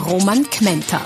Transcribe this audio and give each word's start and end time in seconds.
Roman 0.00 0.48
Kmenter. 0.48 1.04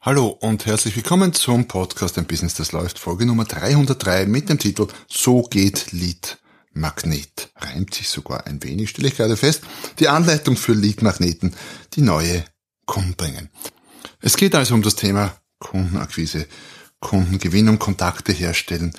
Hallo 0.00 0.26
und 0.28 0.66
herzlich 0.66 0.96
willkommen 0.96 1.32
zum 1.32 1.68
Podcast 1.68 2.18
Ein 2.18 2.26
Business, 2.26 2.54
das 2.54 2.72
läuft, 2.72 2.98
Folge 2.98 3.24
Nummer 3.24 3.44
303 3.44 4.26
mit 4.26 4.48
dem 4.48 4.58
Titel 4.58 4.88
So 5.08 5.42
geht 5.42 5.92
Lead 5.92 6.38
Magnet. 6.72 7.50
Reimt 7.56 7.94
sich 7.94 8.08
sogar 8.08 8.46
ein 8.46 8.62
wenig, 8.64 8.90
stelle 8.90 9.08
ich 9.08 9.16
gerade 9.16 9.36
fest. 9.36 9.62
Die 10.00 10.08
Anleitung 10.08 10.56
für 10.56 10.72
Lead 10.72 11.02
Magneten, 11.02 11.54
die 11.94 12.02
neue 12.02 12.44
Kunden 12.86 13.14
bringen. 13.14 13.48
Es 14.20 14.36
geht 14.36 14.54
also 14.54 14.74
um 14.74 14.82
das 14.82 14.96
Thema 14.96 15.36
Kundenakquise, 15.60 16.46
Kundengewinnung, 16.98 17.78
Kontakte 17.78 18.32
herstellen 18.32 18.92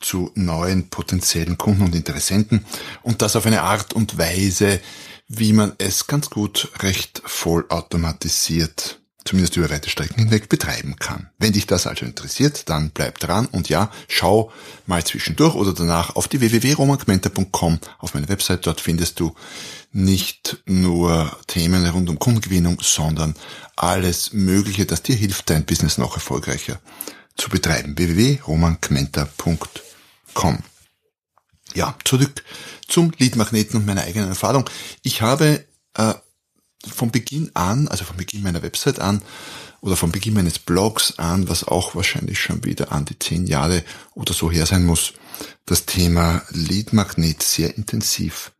zu 0.00 0.30
neuen 0.34 0.88
potenziellen 0.88 1.58
Kunden 1.58 1.82
und 1.82 1.94
Interessenten 1.94 2.64
und 3.02 3.20
das 3.20 3.36
auf 3.36 3.46
eine 3.46 3.62
Art 3.62 3.92
und 3.92 4.16
Weise, 4.16 4.80
wie 5.28 5.52
man 5.52 5.74
es 5.78 6.06
ganz 6.06 6.30
gut 6.30 6.70
recht 6.82 7.22
vollautomatisiert 7.24 8.98
zumindest 9.28 9.56
über 9.56 9.70
weite 9.70 9.90
Strecken 9.90 10.18
hinweg 10.18 10.48
betreiben 10.48 10.96
kann. 10.96 11.28
Wenn 11.38 11.52
dich 11.52 11.66
das 11.66 11.86
also 11.86 12.06
interessiert, 12.06 12.70
dann 12.70 12.88
bleib 12.90 13.18
dran 13.18 13.44
und 13.46 13.68
ja, 13.68 13.92
schau 14.08 14.50
mal 14.86 15.04
zwischendurch 15.04 15.54
oder 15.54 15.74
danach 15.74 16.16
auf 16.16 16.28
die 16.28 16.40
www.romangmenta.com 16.40 17.78
auf 17.98 18.14
meine 18.14 18.30
Website. 18.30 18.66
Dort 18.66 18.80
findest 18.80 19.20
du 19.20 19.34
nicht 19.92 20.62
nur 20.64 21.36
Themen 21.46 21.86
rund 21.86 22.08
um 22.08 22.18
Kundengewinnung, 22.18 22.78
sondern 22.80 23.34
alles 23.76 24.32
Mögliche, 24.32 24.86
das 24.86 25.02
dir 25.02 25.14
hilft, 25.14 25.50
dein 25.50 25.66
Business 25.66 25.98
noch 25.98 26.14
erfolgreicher 26.14 26.80
zu 27.36 27.50
betreiben. 27.50 27.98
www.romangmenta.com 27.98 30.58
Ja, 31.74 31.96
zurück 32.04 32.44
zum 32.86 33.12
Leadmagneten 33.18 33.78
und 33.78 33.86
meiner 33.86 34.02
eigenen 34.02 34.28
Erfahrung. 34.28 34.68
Ich 35.02 35.22
habe 35.22 35.64
äh, 35.94 36.14
von 36.86 37.10
Beginn 37.10 37.50
an, 37.54 37.88
also 37.88 38.04
von 38.04 38.16
Beginn 38.16 38.42
meiner 38.42 38.62
Website 38.62 39.00
an 39.00 39.22
oder 39.80 39.96
von 39.96 40.12
Beginn 40.12 40.34
meines 40.34 40.58
Blogs 40.58 41.18
an, 41.18 41.48
was 41.48 41.64
auch 41.64 41.94
wahrscheinlich 41.94 42.40
schon 42.40 42.64
wieder 42.64 42.92
an 42.92 43.04
die 43.04 43.18
zehn 43.18 43.46
Jahre 43.46 43.84
oder 44.14 44.32
so 44.32 44.50
her 44.50 44.66
sein 44.66 44.84
muss, 44.84 45.12
das 45.66 45.86
Thema 45.86 46.42
Lead 46.50 46.92
Magnet 46.92 47.42
sehr 47.42 47.76
intensiv 47.76 48.52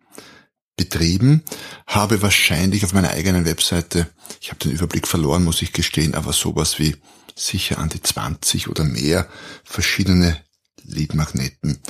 betrieben, 0.76 1.42
habe 1.86 2.22
wahrscheinlich 2.22 2.84
auf 2.84 2.92
meiner 2.92 3.10
eigenen 3.10 3.44
Webseite, 3.44 4.08
ich 4.40 4.50
habe 4.50 4.60
den 4.60 4.72
Überblick 4.72 5.08
verloren, 5.08 5.44
muss 5.44 5.62
ich 5.62 5.72
gestehen, 5.72 6.14
aber 6.14 6.32
sowas 6.32 6.78
wie 6.78 6.96
sicher 7.34 7.78
an 7.78 7.88
die 7.88 8.02
20 8.02 8.68
oder 8.68 8.84
mehr 8.84 9.28
verschiedene 9.64 10.40
Lead-Magneten, 10.84 11.80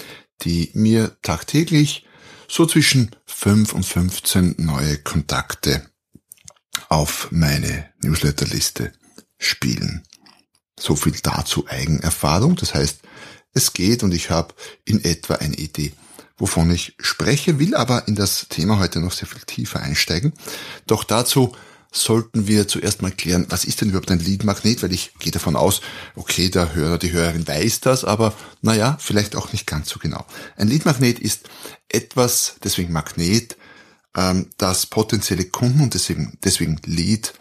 die 0.42 0.70
mir 0.74 1.16
tagtäglich 1.22 2.06
so 2.48 2.66
zwischen 2.66 3.10
5 3.26 3.72
und 3.74 3.84
15 3.84 4.54
neue 4.58 4.98
Kontakte 4.98 5.86
auf 6.88 7.28
meine 7.30 7.90
Newsletterliste 8.02 8.92
spielen. 9.38 10.02
So 10.78 10.96
viel 10.96 11.16
dazu 11.22 11.66
Eigenerfahrung. 11.68 12.56
Das 12.56 12.74
heißt, 12.74 13.00
es 13.52 13.72
geht 13.72 14.02
und 14.02 14.14
ich 14.14 14.30
habe 14.30 14.54
in 14.84 15.04
etwa 15.04 15.34
eine 15.34 15.56
Idee, 15.56 15.92
wovon 16.36 16.70
ich 16.70 16.94
spreche, 17.00 17.58
will 17.58 17.74
aber 17.74 18.06
in 18.08 18.14
das 18.14 18.46
Thema 18.48 18.78
heute 18.78 19.00
noch 19.00 19.12
sehr 19.12 19.28
viel 19.28 19.42
tiefer 19.42 19.80
einsteigen. 19.80 20.32
Doch 20.86 21.04
dazu 21.04 21.54
sollten 21.90 22.46
wir 22.46 22.68
zuerst 22.68 23.02
mal 23.02 23.10
klären, 23.10 23.46
was 23.48 23.64
ist 23.64 23.80
denn 23.80 23.88
überhaupt 23.88 24.10
ein 24.10 24.18
Lead-Magnet, 24.18 24.82
weil 24.82 24.92
ich 24.92 25.12
gehe 25.18 25.32
davon 25.32 25.56
aus, 25.56 25.80
okay, 26.16 26.50
der 26.50 26.74
Hörer, 26.74 26.98
die 26.98 27.12
Hörerin 27.12 27.48
weiß 27.48 27.80
das, 27.80 28.04
aber 28.04 28.34
naja, 28.60 28.98
vielleicht 29.00 29.36
auch 29.36 29.52
nicht 29.52 29.66
ganz 29.66 29.88
so 29.88 29.98
genau. 29.98 30.24
Ein 30.56 30.68
Lead-Magnet 30.68 31.18
ist 31.18 31.48
etwas, 31.88 32.56
deswegen 32.62 32.92
Magnet, 32.92 33.56
ähm, 34.16 34.50
das 34.58 34.86
potenzielle 34.86 35.46
Kunden 35.46 35.80
und 35.80 35.94
deswegen, 35.94 36.38
deswegen 36.44 36.78
Lead 36.84 37.32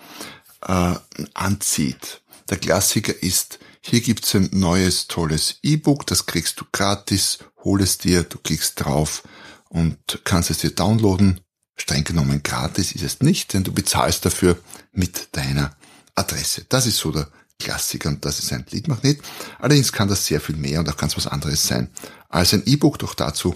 äh, 0.65 0.95
anzieht. 1.33 2.21
Der 2.49 2.57
Klassiker 2.57 3.21
ist, 3.21 3.59
hier 3.81 4.01
gibt's 4.01 4.33
ein 4.33 4.49
neues, 4.53 5.07
tolles 5.07 5.59
E-Book, 5.63 6.07
das 6.07 6.25
kriegst 6.25 6.59
du 6.59 6.65
gratis, 6.71 7.39
hol 7.63 7.81
es 7.81 7.97
dir, 7.97 8.23
du 8.23 8.37
klickst 8.37 8.79
drauf 8.79 9.23
und 9.69 10.21
kannst 10.23 10.49
es 10.49 10.59
dir 10.59 10.71
downloaden. 10.71 11.41
Streng 11.77 12.03
genommen 12.03 12.41
gratis 12.43 12.91
ist 12.91 13.03
es 13.03 13.21
nicht, 13.21 13.53
denn 13.53 13.63
du 13.63 13.71
bezahlst 13.71 14.25
dafür 14.25 14.57
mit 14.91 15.35
deiner 15.35 15.75
Adresse. 16.15 16.65
Das 16.69 16.85
ist 16.85 16.97
so 16.97 17.11
der 17.11 17.27
Klassiker 17.59 18.09
und 18.09 18.25
das 18.25 18.39
ist 18.39 18.51
ein 18.51 18.65
Leadmagnet. 18.69 19.21
Allerdings 19.59 19.91
kann 19.91 20.07
das 20.07 20.25
sehr 20.25 20.41
viel 20.41 20.55
mehr 20.55 20.79
und 20.79 20.89
auch 20.89 20.97
ganz 20.97 21.15
was 21.17 21.27
anderes 21.27 21.65
sein 21.65 21.89
als 22.29 22.53
ein 22.53 22.63
E-Book, 22.65 22.99
doch 22.99 23.13
dazu 23.13 23.55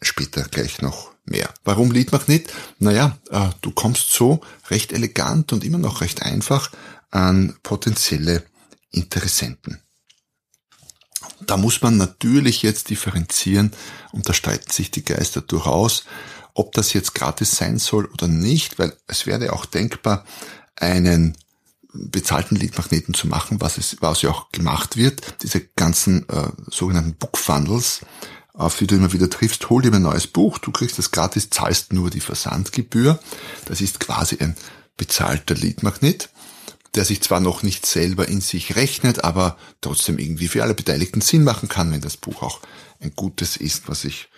später 0.00 0.42
gleich 0.44 0.82
noch 0.82 1.12
mehr. 1.24 1.52
Warum 1.64 1.90
Leadmagnet? 1.90 2.52
Naja, 2.78 3.18
äh, 3.30 3.48
du 3.60 3.70
kommst 3.70 4.10
so 4.10 4.40
recht 4.68 4.92
elegant 4.92 5.52
und 5.52 5.64
immer 5.64 5.78
noch 5.78 6.00
recht 6.00 6.22
einfach 6.22 6.70
an 7.10 7.56
potenzielle 7.62 8.44
Interessenten. 8.90 9.80
Da 11.46 11.56
muss 11.56 11.82
man 11.82 11.96
natürlich 11.96 12.62
jetzt 12.62 12.90
differenzieren 12.90 13.72
und 14.12 14.28
da 14.28 14.34
streiten 14.34 14.70
sich 14.70 14.90
die 14.90 15.04
Geister 15.04 15.40
durchaus, 15.40 16.04
ob 16.54 16.72
das 16.72 16.92
jetzt 16.92 17.14
gratis 17.14 17.52
sein 17.52 17.78
soll 17.78 18.06
oder 18.06 18.28
nicht, 18.28 18.78
weil 18.78 18.96
es 19.06 19.26
wäre 19.26 19.52
auch 19.52 19.66
denkbar, 19.66 20.24
einen 20.76 21.36
bezahlten 21.92 22.56
Leadmagneten 22.56 23.14
zu 23.14 23.28
machen, 23.28 23.60
was 23.60 23.78
es, 23.78 23.96
was 24.00 24.22
ja 24.22 24.30
auch 24.30 24.50
gemacht 24.50 24.96
wird. 24.96 25.42
Diese 25.42 25.60
ganzen 25.60 26.28
äh, 26.28 26.48
sogenannten 26.70 27.14
Book 27.14 27.38
Funnels, 27.38 28.00
auf 28.52 28.76
die 28.76 28.86
du 28.86 28.96
immer 28.96 29.12
wieder 29.12 29.30
triffst, 29.30 29.68
hol 29.70 29.82
dir 29.82 29.92
ein 29.92 30.02
neues 30.02 30.26
Buch, 30.26 30.58
du 30.58 30.72
kriegst 30.72 30.98
das 30.98 31.10
gratis, 31.10 31.50
zahlst 31.50 31.92
nur 31.92 32.10
die 32.10 32.20
Versandgebühr. 32.20 33.18
Das 33.66 33.80
ist 33.80 34.00
quasi 34.00 34.38
ein 34.40 34.56
bezahlter 34.96 35.54
Leadmagnet, 35.54 36.30
der 36.94 37.04
sich 37.04 37.20
zwar 37.20 37.40
noch 37.40 37.62
nicht 37.62 37.86
selber 37.86 38.28
in 38.28 38.40
sich 38.40 38.76
rechnet, 38.76 39.24
aber 39.24 39.56
trotzdem 39.80 40.18
irgendwie 40.18 40.48
für 40.48 40.62
alle 40.62 40.74
Beteiligten 40.74 41.20
Sinn 41.20 41.44
machen 41.44 41.68
kann, 41.68 41.92
wenn 41.92 42.00
das 42.00 42.16
Buch 42.16 42.42
auch 42.42 42.60
ein 43.00 43.12
gutes 43.14 43.56
ist, 43.56 43.88
was 43.88 44.04
ich, 44.04 44.28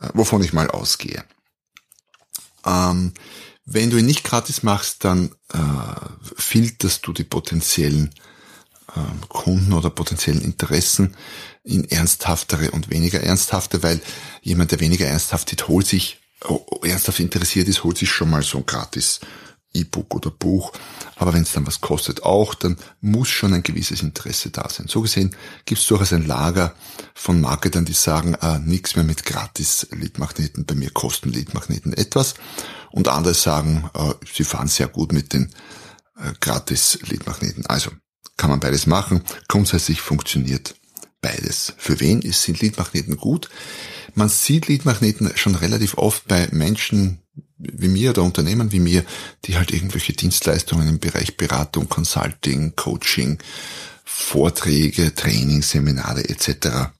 äh, 0.00 0.08
wovon 0.14 0.42
ich 0.42 0.52
mal 0.52 0.70
ausgehe. 0.70 1.24
Ähm, 2.64 3.12
wenn 3.66 3.90
du 3.90 3.96
ihn 3.96 4.06
nicht 4.06 4.24
gratis 4.24 4.62
machst, 4.62 5.04
dann 5.04 5.30
äh, 5.52 5.58
filterst 6.36 7.06
du 7.06 7.12
die 7.12 7.24
potenziellen 7.24 8.14
äh, 8.94 9.26
Kunden 9.28 9.72
oder 9.72 9.90
potenziellen 9.90 10.42
Interessen 10.42 11.16
in 11.62 11.84
ernsthaftere 11.90 12.70
und 12.72 12.90
weniger 12.90 13.20
ernsthafte, 13.20 13.82
weil 13.82 14.00
jemand, 14.42 14.70
der 14.70 14.80
weniger 14.80 15.06
ernsthaft 15.06 15.52
ist, 15.52 15.68
holt 15.68 15.86
sich, 15.86 16.18
äh, 16.42 16.88
ernsthaft 16.88 17.20
interessiert 17.20 17.68
ist, 17.68 17.84
holt 17.84 17.96
sich 17.96 18.10
schon 18.10 18.30
mal 18.30 18.42
so 18.42 18.58
ein 18.58 18.66
gratis 18.66 19.20
E-Book 19.74 20.14
oder 20.14 20.30
Buch. 20.30 20.72
Aber 21.16 21.32
wenn 21.34 21.42
es 21.42 21.52
dann 21.52 21.66
was 21.66 21.80
kostet 21.80 22.22
auch, 22.22 22.54
dann 22.54 22.76
muss 23.00 23.28
schon 23.28 23.52
ein 23.52 23.62
gewisses 23.62 24.02
Interesse 24.02 24.50
da 24.50 24.68
sein. 24.68 24.86
So 24.88 25.02
gesehen 25.02 25.34
gibt 25.64 25.80
es 25.80 25.86
durchaus 25.86 26.12
ein 26.12 26.26
Lager 26.26 26.74
von 27.14 27.40
Marketern, 27.40 27.84
die 27.84 27.92
sagen, 27.92 28.34
äh, 28.34 28.58
nichts 28.60 28.96
mehr 28.96 29.04
mit 29.04 29.24
gratis 29.24 29.86
Leadmagneten, 29.90 30.64
bei 30.64 30.74
mir 30.74 30.90
kosten 30.90 31.30
Leadmagneten 31.30 31.92
etwas. 31.92 32.34
Und 32.90 33.08
andere 33.08 33.34
sagen, 33.34 33.90
äh, 33.94 34.14
sie 34.32 34.44
fahren 34.44 34.68
sehr 34.68 34.88
gut 34.88 35.12
mit 35.12 35.32
den 35.32 35.52
äh, 36.16 36.32
gratis 36.40 36.98
Leadmagneten. 37.02 37.66
Also 37.66 37.90
kann 38.36 38.50
man 38.50 38.60
beides 38.60 38.86
machen. 38.86 39.22
Grundsätzlich 39.48 40.00
funktioniert 40.00 40.74
beides. 41.20 41.72
Für 41.78 42.00
wen 42.00 42.20
sind 42.32 42.60
Leadmagneten 42.60 43.16
gut? 43.16 43.48
Man 44.14 44.28
sieht 44.28 44.68
Leadmagneten 44.68 45.32
schon 45.36 45.54
relativ 45.54 45.96
oft 45.98 46.28
bei 46.28 46.48
Menschen 46.52 47.23
wie 47.58 47.88
mir 47.88 48.10
oder 48.10 48.22
Unternehmen 48.22 48.72
wie 48.72 48.80
mir, 48.80 49.04
die 49.44 49.56
halt 49.56 49.72
irgendwelche 49.72 50.12
Dienstleistungen 50.12 50.88
im 50.88 50.98
Bereich 50.98 51.36
Beratung, 51.36 51.88
Consulting, 51.88 52.76
Coaching, 52.76 53.38
Vorträge, 54.04 55.14
Trainings, 55.14 55.70
Seminare 55.70 56.28
etc. 56.28 56.92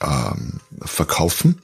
Ähm, 0.00 0.60
verkaufen. 0.80 1.62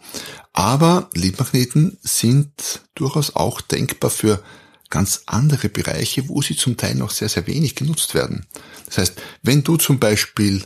Aber 0.52 1.10
Leadmagneten 1.14 1.98
sind 2.02 2.82
durchaus 2.94 3.34
auch 3.34 3.60
denkbar 3.60 4.10
für 4.10 4.42
ganz 4.90 5.22
andere 5.26 5.68
Bereiche, 5.68 6.28
wo 6.28 6.42
sie 6.42 6.56
zum 6.56 6.76
Teil 6.76 6.94
noch 6.94 7.10
sehr, 7.10 7.28
sehr 7.28 7.46
wenig 7.46 7.74
genutzt 7.74 8.14
werden. 8.14 8.46
Das 8.86 8.98
heißt, 8.98 9.14
wenn 9.42 9.64
du 9.64 9.76
zum 9.76 9.98
Beispiel 9.98 10.64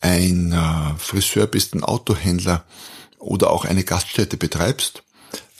ein 0.00 0.52
äh, 0.52 0.98
Friseur 0.98 1.46
bist, 1.46 1.74
ein 1.74 1.82
Autohändler 1.82 2.64
oder 3.18 3.50
auch 3.50 3.64
eine 3.64 3.84
Gaststätte 3.84 4.36
betreibst 4.36 5.03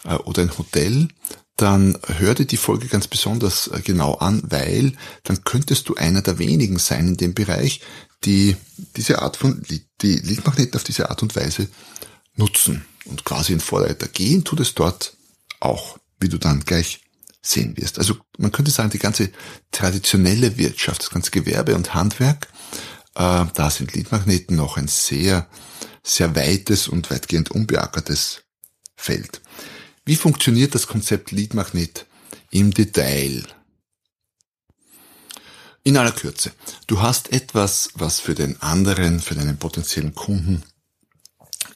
oder 0.05 0.43
ein 0.43 0.57
Hotel, 0.59 1.09
dann 1.57 1.99
hör 2.07 2.35
dir 2.35 2.47
die 2.47 2.57
Folge 2.57 2.89
ganz 2.89 3.07
besonders 3.07 3.69
äh, 3.69 3.81
genau 3.81 4.15
an, 4.15 4.43
weil 4.49 4.93
dann 5.23 5.45
könntest 5.45 5.89
du 5.89 5.95
einer 5.95 6.21
der 6.21 6.39
wenigen 6.39 6.79
sein 6.79 7.09
in 7.09 7.17
dem 7.17 7.35
Bereich, 7.35 7.81
die 8.25 8.57
diese 8.97 9.23
Art 9.23 9.37
von, 9.37 9.63
die 10.03 10.17
Leadmagneten 10.17 10.75
auf 10.75 10.85
diese 10.85 11.11
Art 11.11 11.23
und 11.23 11.37
Weise 11.37 11.69
nutzen 12.37 12.85
und 13.05 13.25
quasi 13.25 13.53
in 13.53 13.61
Vorleiter 13.61 14.09
gehen, 14.09 14.45
tut 14.45 14.61
es 14.61 14.75
dort 14.75 15.17
auch, 15.61 15.99
wie 16.21 16.29
du 16.29 16.39
dann 16.39 16.61
gleich 16.65 17.01
sehen 17.43 17.77
wirst. 17.77 17.99
Also 17.99 18.17
man 18.39 18.51
könnte 18.51 18.71
sagen, 18.71 18.91
die 18.91 18.99
ganze 18.99 19.31
traditionelle 19.71 20.57
Wirtschaft, 20.57 21.03
das 21.03 21.11
ganze 21.11 21.31
Gewerbe 21.31 21.75
und 21.75 21.95
Handwerk, 21.95 22.49
äh, 23.15 23.45
da 23.55 23.71
sind 23.71 23.95
Leadmagneten 23.95 24.57
noch 24.57 24.77
ein 24.77 24.89
sehr, 24.89 25.47
sehr 26.03 26.35
weites 26.35 26.89
und 26.89 27.11
weitgehend 27.11 27.51
unbeackertes 27.51 28.43
Feld. 28.97 29.41
Wie 30.07 30.17
funktioniert 30.17 30.75
das 30.75 30.87
Konzept 30.87 31.31
Leadmagnet 31.31 32.07
im 32.51 32.75
Detail? 32.75 33.43
In 35.83 35.97
aller 35.97 36.13
Kürze. 36.13 36.53
Du 36.87 37.01
hast 37.01 37.33
etwas, 37.33 37.91
was 37.95 38.21
für 38.21 38.35
den 38.35 38.61
anderen, 38.61 39.21
für 39.21 39.35
deinen 39.35 39.57
potenziellen 39.57 40.15
Kunden 40.15 40.63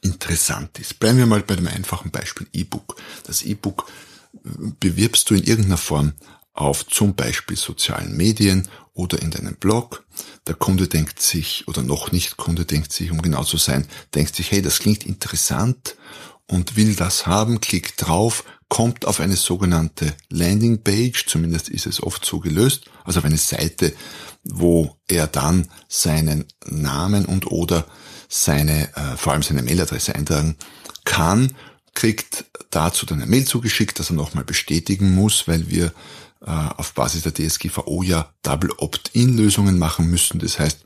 interessant 0.03 0.79
ist. 0.79 0.99
Bleiben 0.99 1.19
wir 1.19 1.27
mal 1.27 1.43
bei 1.43 1.57
dem 1.57 1.69
einfachen 1.69 2.11
Beispiel 2.11 2.47
E-Book. 2.53 3.01
Das 3.25 3.43
E-Book 3.43 3.91
bewirbst 4.79 5.31
du 5.31 5.35
in 5.35 5.45
irgendeiner 5.45 5.79
Form 5.79 6.13
auf 6.53 6.87
zum 6.87 7.15
Beispiel 7.15 7.57
sozialen 7.57 8.15
Medien 8.15 8.69
oder 8.93 9.23
in 9.23 9.31
deinem 9.31 9.57
Blog. 9.57 10.05
Der 10.47 10.55
Kunde 10.55 10.87
denkt 10.87 11.23
sich, 11.23 11.67
oder 11.67 11.83
noch 11.83 12.13
nicht 12.13 12.37
Kunde 12.37 12.67
denkt 12.67 12.93
sich, 12.93 13.11
um 13.11 13.23
genau 13.23 13.45
zu 13.45 13.57
sein, 13.57 13.87
denkt 14.15 14.37
sich, 14.37 14.51
hey, 14.51 14.61
das 14.61 14.81
klingt 14.81 15.07
interessant 15.07 15.97
und 16.49 16.77
will 16.77 16.95
das 16.95 17.27
haben, 17.27 17.61
klickt 17.61 18.07
drauf, 18.07 18.45
kommt 18.69 19.07
auf 19.07 19.21
eine 19.21 19.37
sogenannte 19.37 20.15
Landingpage, 20.31 21.27
zumindest 21.27 21.69
ist 21.69 21.87
es 21.87 22.03
oft 22.03 22.25
so 22.25 22.41
gelöst, 22.41 22.87
also 23.05 23.21
auf 23.21 23.25
eine 23.25 23.39
Seite, 23.39 23.95
wo 24.45 24.97
er 25.07 25.27
dann 25.27 25.69
seinen 25.89 26.47
Namen 26.67 27.25
und 27.25 27.51
oder 27.51 27.87
seine, 28.29 28.95
äh, 28.95 29.17
vor 29.17 29.33
allem 29.33 29.43
seine 29.43 29.63
Mailadresse 29.63 30.15
eintragen 30.15 30.57
kann, 31.05 31.55
kriegt 31.95 32.45
dazu 32.71 33.07
dann 33.07 33.23
eine 33.23 33.31
Mail 33.31 33.45
zugeschickt, 33.45 33.99
dass 33.99 34.11
er 34.11 34.17
nochmal 34.17 34.45
bestätigen 34.45 35.15
muss, 35.15 35.49
weil 35.49 35.71
wir 35.71 35.93
äh, 36.47 36.51
auf 36.51 36.95
Basis 36.95 37.23
der 37.23 37.35
DSGVO 37.35 38.03
ja 38.03 38.33
Double 38.43 38.71
Opt-in-Lösungen 38.77 39.79
machen 39.79 40.09
müssen. 40.09 40.39
Das 40.39 40.59
heißt, 40.59 40.85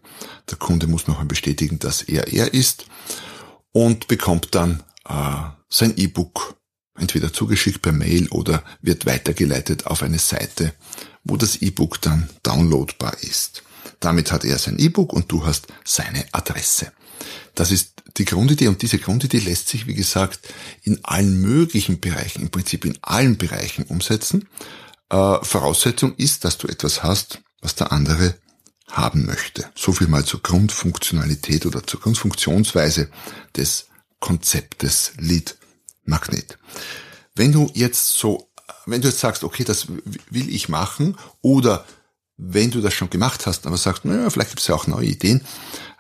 der 0.50 0.59
Kunde 0.59 0.87
muss 0.87 1.09
noch 1.09 1.23
bestätigen, 1.25 1.79
dass 1.79 2.03
er 2.03 2.32
er 2.32 2.55
ist 2.55 2.87
und 3.73 4.09
bekommt 4.09 4.55
dann 4.55 4.82
äh, 5.08 5.43
sein 5.69 5.96
E-Book 5.96 6.56
entweder 6.96 7.32
zugeschickt 7.32 7.82
per 7.82 7.93
Mail 7.93 8.28
oder 8.28 8.62
wird 8.81 9.06
weitergeleitet 9.06 9.87
auf 9.87 10.02
eine 10.02 10.19
Seite, 10.19 10.75
wo 11.25 11.37
das 11.37 11.56
E-Book 11.56 12.00
dann 12.00 12.28
downloadbar 12.43 13.16
ist. 13.22 13.62
Damit 14.00 14.32
hat 14.32 14.44
er 14.44 14.58
sein 14.58 14.78
E-Book 14.78 15.12
und 15.12 15.31
du 15.31 15.46
hast 15.46 15.69
seine 15.84 16.25
Adresse. 16.32 16.93
Das 17.54 17.70
ist 17.70 18.02
die 18.16 18.25
Grundidee 18.25 18.69
und 18.69 18.82
diese 18.82 18.99
Grundidee 18.99 19.38
lässt 19.38 19.69
sich, 19.69 19.87
wie 19.87 19.94
gesagt, 19.94 20.40
in 20.82 21.04
allen 21.04 21.40
möglichen 21.40 22.00
Bereichen, 22.00 22.43
im 22.43 22.50
Prinzip 22.50 22.84
in 22.84 22.99
allen 23.02 23.38
Bereichen 23.38 23.84
umsetzen. 23.84 24.49
Äh, 25.08 25.38
Voraussetzung 25.43 26.14
ist, 26.16 26.44
dass 26.44 26.58
du 26.58 26.66
etwas 26.66 27.02
hast, 27.02 27.40
was 27.60 27.75
der 27.75 27.93
andere 27.93 28.34
haben 28.88 29.25
möchte. 29.25 29.64
So 29.75 29.93
viel 29.93 30.08
mal 30.08 30.25
zur 30.25 30.43
Grundfunktionalität 30.43 31.64
oder 31.64 31.87
zur 31.87 32.00
Grundfunktionsweise 32.00 33.08
des 33.56 33.87
Konzeptes 34.23 35.13
Lead 35.19 35.59
Magnet. 36.05 36.57
Wenn 37.35 37.51
du 37.51 37.69
jetzt 37.75 38.17
so, 38.17 38.49
wenn 38.87 39.03
du 39.03 39.09
jetzt 39.09 39.19
sagst, 39.19 39.43
okay, 39.43 39.65
das 39.65 39.89
will 40.31 40.49
ich 40.49 40.69
machen 40.69 41.19
oder 41.41 41.85
wenn 42.37 42.71
du 42.71 42.81
das 42.81 42.95
schon 42.95 43.11
gemacht 43.11 43.47
hast, 43.47 43.67
aber 43.67 43.77
sagst, 43.77 44.05
naja, 44.05 44.31
vielleicht 44.31 44.51
gibt 44.51 44.61
es 44.61 44.69
ja 44.69 44.77
auch 44.77 44.87
neue 44.87 45.07
Ideen, 45.07 45.45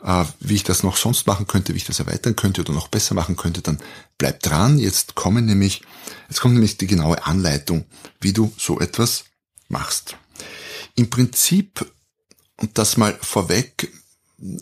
äh, 0.04 0.24
wie 0.38 0.54
ich 0.54 0.62
das 0.62 0.84
noch 0.84 0.96
sonst 0.96 1.26
machen 1.26 1.48
könnte, 1.48 1.74
wie 1.74 1.78
ich 1.78 1.84
das 1.84 1.98
erweitern 1.98 2.36
könnte 2.36 2.60
oder 2.60 2.72
noch 2.72 2.86
besser 2.86 3.14
machen 3.14 3.36
könnte, 3.36 3.60
dann 3.60 3.80
bleib 4.18 4.40
dran. 4.40 4.78
Jetzt 4.78 5.16
kommen 5.16 5.44
nämlich, 5.44 5.82
jetzt 6.28 6.40
kommt 6.40 6.54
nämlich 6.54 6.78
die 6.78 6.86
genaue 6.86 7.26
Anleitung, 7.26 7.86
wie 8.20 8.32
du 8.32 8.52
so 8.56 8.78
etwas 8.78 9.24
machst. 9.68 10.16
Im 10.94 11.10
Prinzip, 11.10 11.90
und 12.56 12.78
das 12.78 12.96
mal 12.96 13.18
vorweg, 13.20 13.92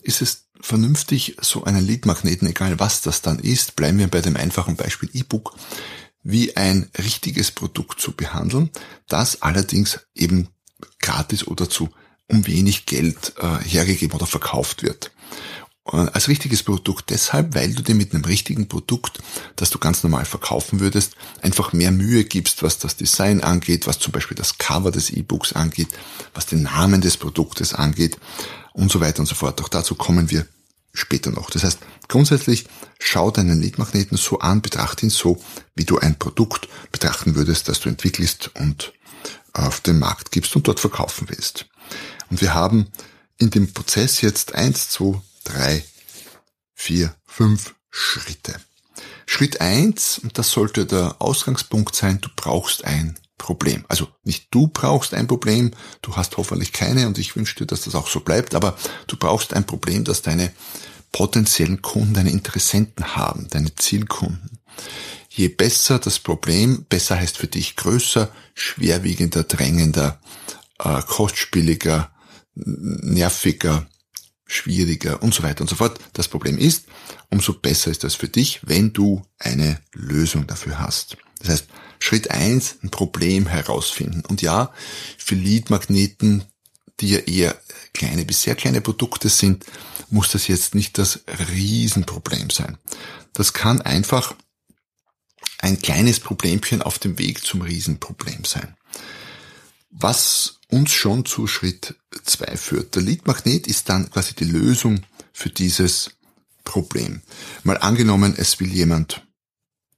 ist 0.03 0.23
es 0.23 0.50
vernünftig, 0.63 1.37
so 1.41 1.65
einen 1.65 1.85
Leadmagneten, 1.85 2.49
egal 2.49 2.79
was 2.79 3.01
das 3.03 3.23
dann 3.23 3.39
ist, 3.39 3.77
bleiben 3.77 3.99
wir 3.99 4.09
bei 4.09 4.21
dem 4.21 4.37
einfachen 4.37 4.77
Beispiel 4.77 5.11
E-Book, 5.13 5.57
wie 6.23 6.57
ein 6.57 6.91
richtiges 6.99 7.51
Produkt 7.51 8.01
zu 8.01 8.13
behandeln, 8.13 8.71
das 9.09 9.43
allerdings 9.43 10.01
eben 10.15 10.49
gratis 10.99 11.47
oder 11.47 11.69
zu 11.69 11.91
um 12.31 12.47
wenig 12.47 12.87
Geld 12.87 13.35
äh, 13.39 13.59
hergegeben 13.65 14.15
oder 14.15 14.27
verkauft 14.27 14.83
wird. 14.83 15.11
Als 15.91 16.29
richtiges 16.29 16.63
Produkt 16.63 17.11
deshalb, 17.11 17.55
weil 17.55 17.75
du 17.75 17.83
dir 17.83 17.97
mit 17.97 18.15
einem 18.15 18.25
richtigen 18.25 18.69
Produkt, 18.69 19.19
das 19.57 19.71
du 19.71 19.79
ganz 19.79 20.05
normal 20.05 20.25
verkaufen 20.25 20.79
würdest, 20.79 21.17
einfach 21.43 21.73
mehr 21.73 21.91
Mühe 21.91 22.25
gibst, 22.25 22.63
was 22.63 22.79
das 22.79 22.97
Design 22.97 23.41
angeht, 23.41 23.89
was 23.89 23.99
zum 23.99 24.13
Beispiel 24.13 24.37
das 24.37 24.59
Cover 24.59 24.93
des 24.93 25.11
E-Books 25.11 25.53
angeht, 25.53 25.89
was 26.33 26.47
den 26.47 26.63
Namen 26.63 27.01
des 27.01 27.17
Produktes 27.17 27.75
angeht 27.75 28.19
und 28.73 28.93
so 28.93 29.01
weiter 29.01 29.21
und 29.21 29.27
so 29.27 29.35
fort. 29.35 29.61
Auch 29.63 29.69
dazu 29.69 29.97
kommen 29.97 30.31
wir 30.31 30.47
später 30.93 31.31
noch. 31.31 31.51
Das 31.51 31.65
heißt, 31.65 31.79
grundsätzlich 32.09 32.67
schau 33.01 33.31
deinen 33.31 33.61
Leadmagneten 33.61 34.17
so 34.17 34.39
an, 34.39 34.63
betrachte 34.63 35.07
ihn 35.07 35.11
so, 35.11 35.43
wie 35.75 35.85
du 35.85 35.99
ein 35.99 36.19
Produkt 36.19 36.69
betrachten 36.93 37.35
würdest, 37.35 37.69
das 37.69 37.81
du 37.81 37.89
entwickelst 37.89 38.51
und 38.55 38.93
auf 39.53 39.81
den 39.81 39.99
Markt 39.99 40.31
gibst 40.31 40.55
und 40.55 40.69
dort 40.69 40.81
verkaufen 40.81 41.29
willst. 41.29 41.67
Und 42.31 42.41
wir 42.41 42.55
haben 42.55 42.87
in 43.39 43.51
dem 43.51 43.73
Prozess 43.73 44.21
jetzt 44.21 44.55
eins, 44.55 44.91
zwei, 44.91 45.21
drei, 45.51 45.85
vier, 46.75 47.15
fünf 47.27 47.75
Schritte. 47.91 48.55
Schritt 49.27 49.61
eins, 49.61 50.19
und 50.19 50.39
das 50.39 50.51
sollte 50.51 50.87
der 50.87 51.17
Ausgangspunkt 51.21 51.95
sein, 51.95 52.21
du 52.21 52.29
brauchst 52.35 52.85
ein 52.85 53.19
Problem. 53.39 53.85
Also 53.89 54.09
nicht 54.23 54.49
du 54.51 54.67
brauchst 54.69 55.15
ein 55.15 55.27
Problem, 55.27 55.73
du 56.03 56.17
hast 56.17 56.37
hoffentlich 56.37 56.73
keine 56.73 57.07
und 57.07 57.19
ich 57.19 57.37
wünsche 57.37 57.57
dir, 57.57 57.67
dass 57.67 57.83
das 57.83 57.95
auch 57.95 58.09
so 58.09 58.21
bleibt, 58.21 58.55
aber 58.55 58.77
du 59.07 59.17
brauchst 59.17 59.55
ein 59.55 59.65
Problem, 59.65 60.05
das 60.05 60.23
deine 60.23 60.53
potenziellen 61.13 61.81
Kunden, 61.81 62.15
deine 62.15 62.31
Interessenten 62.31 63.17
haben, 63.17 63.49
deine 63.51 63.75
Zielkunden. 63.75 64.59
Je 65.29 65.49
besser 65.49 65.99
das 65.99 66.19
Problem, 66.19 66.85
besser 66.89 67.17
heißt 67.17 67.39
für 67.39 67.47
dich 67.47 67.77
größer, 67.77 68.31
schwerwiegender, 68.55 69.45
drängender, 69.45 70.21
äh, 70.79 71.01
kostspieliger, 71.03 72.11
nerviger, 72.55 73.87
schwieriger 74.51 75.23
und 75.23 75.33
so 75.33 75.43
weiter 75.43 75.63
und 75.63 75.71
so 75.71 75.77
fort 75.77 75.99
das 76.13 76.29
Problem 76.29 76.59
ist, 76.59 76.87
umso 77.31 77.55
besser 77.55 77.91
ist 77.91 78.03
das 78.05 78.17
für 78.17 78.29
dich, 78.29 78.61
wenn 78.65 78.93
du 78.93 79.23
eine 79.39 79.81
Lösung 79.93 80.47
dafür 80.47 80.79
hast. 80.81 81.17
Das 81.39 81.49
heißt, 81.49 81.67
Schritt 82.01 82.31
eins 82.31 82.77
ein 82.83 82.91
Problem 82.91 83.47
herausfinden. 83.47 84.25
Und 84.27 84.43
ja, 84.43 84.73
für 85.19 85.37
Leadmagneten, 85.37 86.45
die 86.99 87.11
ja 87.11 87.19
eher 87.19 87.61
kleine 87.95 88.25
bis 88.25 88.43
sehr 88.43 88.57
kleine 88.57 88.81
Produkte 88.81 89.29
sind, 89.29 89.65
muss 90.09 90.31
das 90.31 90.49
jetzt 90.49 90.75
nicht 90.75 90.99
das 90.99 91.21
Riesenproblem 91.53 92.51
sein. 92.51 92.79
Das 93.33 93.53
kann 93.53 93.81
einfach 93.81 94.35
ein 95.59 95.81
kleines 95.81 96.21
Problemchen 96.21 96.83
auf 96.83 96.99
dem 96.99 97.19
Weg 97.19 97.45
zum 97.45 97.63
Riesenproblem 97.63 98.45
sein. 98.45 98.77
Was 99.91 100.61
uns 100.69 100.93
schon 100.93 101.25
zu 101.25 101.47
Schritt 101.47 101.97
zwei 102.25 102.57
führt. 102.57 102.95
Der 102.95 103.03
Leadmagnet 103.03 103.67
ist 103.67 103.89
dann 103.89 104.11
quasi 104.11 104.35
die 104.35 104.45
Lösung 104.45 105.03
für 105.33 105.51
dieses 105.51 106.13
Problem. 106.65 107.23
Mal 107.65 107.79
angenommen, 107.79 108.35
es 108.37 108.61
will 108.61 108.73
jemand 108.73 109.27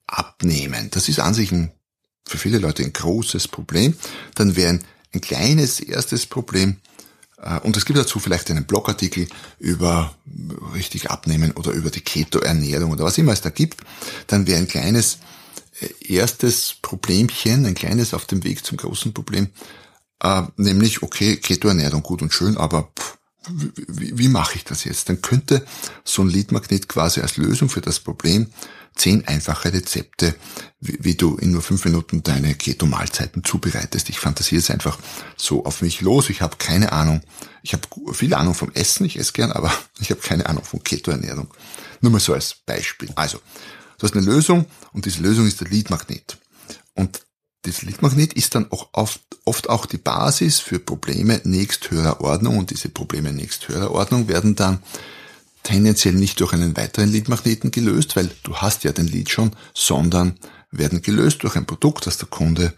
abnehmen. 0.07 0.89
Das 0.91 1.09
ist 1.09 1.21
an 1.21 1.35
sich 1.35 1.53
ein, 1.53 1.73
für 2.27 2.39
viele 2.39 2.59
Leute 2.59 2.83
ein 2.83 2.93
großes 2.93 3.49
Problem. 3.49 3.95
Dann 4.35 4.57
wäre 4.57 4.71
ein, 4.71 4.85
ein 5.13 5.21
kleines 5.21 5.81
erstes 5.81 6.27
Problem, 6.27 6.79
äh, 7.43 7.59
und 7.61 7.77
es 7.77 7.85
gibt 7.85 7.99
dazu 7.99 8.19
vielleicht 8.19 8.51
einen 8.51 8.65
Blogartikel 8.65 9.27
über 9.59 10.15
richtig 10.75 11.11
abnehmen 11.11 11.53
oder 11.53 11.73
über 11.73 11.91
die 11.91 12.01
Keto-Ernährung 12.01 12.93
oder 12.93 13.05
was 13.05 13.19
immer 13.19 13.33
es 13.33 13.41
da 13.41 13.51
gibt, 13.51 13.81
dann 14.29 14.47
wäre 14.47 14.59
ein 14.59 14.69
kleines 14.69 15.19
äh, 15.81 16.15
erstes 16.15 16.77
Problemchen, 16.81 17.67
ein 17.67 17.75
kleines 17.75 18.15
auf 18.15 18.27
dem 18.27 18.45
Weg 18.45 18.65
zum 18.65 18.79
großen 18.79 19.13
Problem, 19.13 19.49
äh, 20.23 20.43
nämlich, 20.57 21.03
okay, 21.03 21.37
Keto-Ernährung 21.37 22.03
gut 22.03 22.23
und 22.23 22.33
schön, 22.33 22.57
aber 22.57 22.93
pff, 22.99 23.19
wie, 23.49 24.17
wie 24.17 24.29
mache 24.29 24.57
ich 24.57 24.65
das 24.65 24.85
jetzt? 24.85 25.09
Dann 25.09 25.21
könnte 25.21 25.67
so 26.05 26.23
ein 26.23 26.29
Leadmagnet 26.29 26.89
quasi 26.89 27.21
als 27.21 27.37
Lösung 27.37 27.69
für 27.69 27.81
das 27.81 27.99
Problem 27.99 28.47
zehn 28.95 29.27
einfache 29.27 29.73
Rezepte, 29.73 30.35
wie, 30.81 30.99
wie 31.01 31.15
du 31.15 31.37
in 31.37 31.51
nur 31.51 31.63
fünf 31.63 31.85
Minuten 31.85 32.23
deine 32.23 32.55
Keto-Mahlzeiten 32.55 33.43
zubereitest. 33.43 34.11
Ich 34.11 34.21
fantasiere 34.21 34.61
es 34.61 34.71
einfach 34.71 34.99
so 35.37 35.65
auf 35.65 35.83
mich 35.83 36.03
los. 36.03 36.31
Ich 36.31 36.43
habe 36.43 36.57
keine 36.57 36.93
Ahnung. 36.93 37.23
Ich 37.63 37.73
habe 37.73 37.89
viel 38.13 38.35
Ahnung 38.35 38.55
vom 38.55 38.71
Essen, 38.73 39.07
ich 39.07 39.19
esse 39.19 39.33
gern, 39.33 39.51
aber 39.51 39.73
ich 40.01 40.11
habe 40.11 40.21
keine 40.21 40.47
Ahnung 40.47 40.65
von 40.65 40.83
Keto-Ernährung. 40.83 41.49
Nur 42.01 42.13
mal 42.13 42.21
so 42.21 42.35
als 42.35 42.55
Beispiel. 42.67 43.11
Also, 43.17 43.39
du 43.99 44.07
hast 44.07 44.15
eine 44.15 44.27
Lösung 44.27 44.67
und 44.93 45.07
diese 45.07 45.23
Lösung 45.23 45.47
ist 45.47 45.61
der 45.61 45.69
Leadmagnet. 45.69 46.39
Und 46.95 47.23
das 47.63 47.83
Leadmagnet 47.83 48.33
ist 48.33 48.55
dann 48.55 48.71
auch 48.71 48.89
oft, 48.93 49.21
oft 49.45 49.69
auch 49.69 49.87
die 49.87 49.99
Basis 49.99 50.59
für 50.59 50.79
Probleme 50.79 51.41
nächsthöherer 51.45 52.21
Ordnung 52.21 52.59
und 52.59 52.71
diese 52.71 52.89
Probleme 52.89 53.33
nächsthöherer 53.33 53.93
Ordnung 53.93 54.29
werden 54.29 54.57
dann 54.57 54.83
tendenziell 55.63 56.15
nicht 56.15 56.41
durch 56.41 56.53
einen 56.53 56.77
weiteren 56.77 57.11
Leadmagneten 57.11 57.71
gelöst, 57.71 58.17
weil 58.17 58.31
du 58.43 58.57
hast 58.57 58.83
ja 58.83 58.93
den 58.93 59.07
Lead 59.07 59.31
schon, 59.31 59.53
sondern 59.75 60.39
werden 60.73 61.03
gelöst 61.03 61.45
durch 61.45 61.55
ein 61.55 61.67
Produkt, 61.67 62.07
das 62.07 62.19
der 62.19 62.29
Kunde 62.29 62.75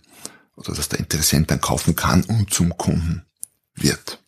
oder 0.57 0.75
das 0.75 0.91
der 0.91 0.99
Interessent 0.99 1.51
dann 1.51 1.61
kaufen 1.61 1.97
kann 1.97 2.23
und 2.25 2.53
zum 2.53 2.77
Kunden 2.77 3.25
wird. 3.75 4.21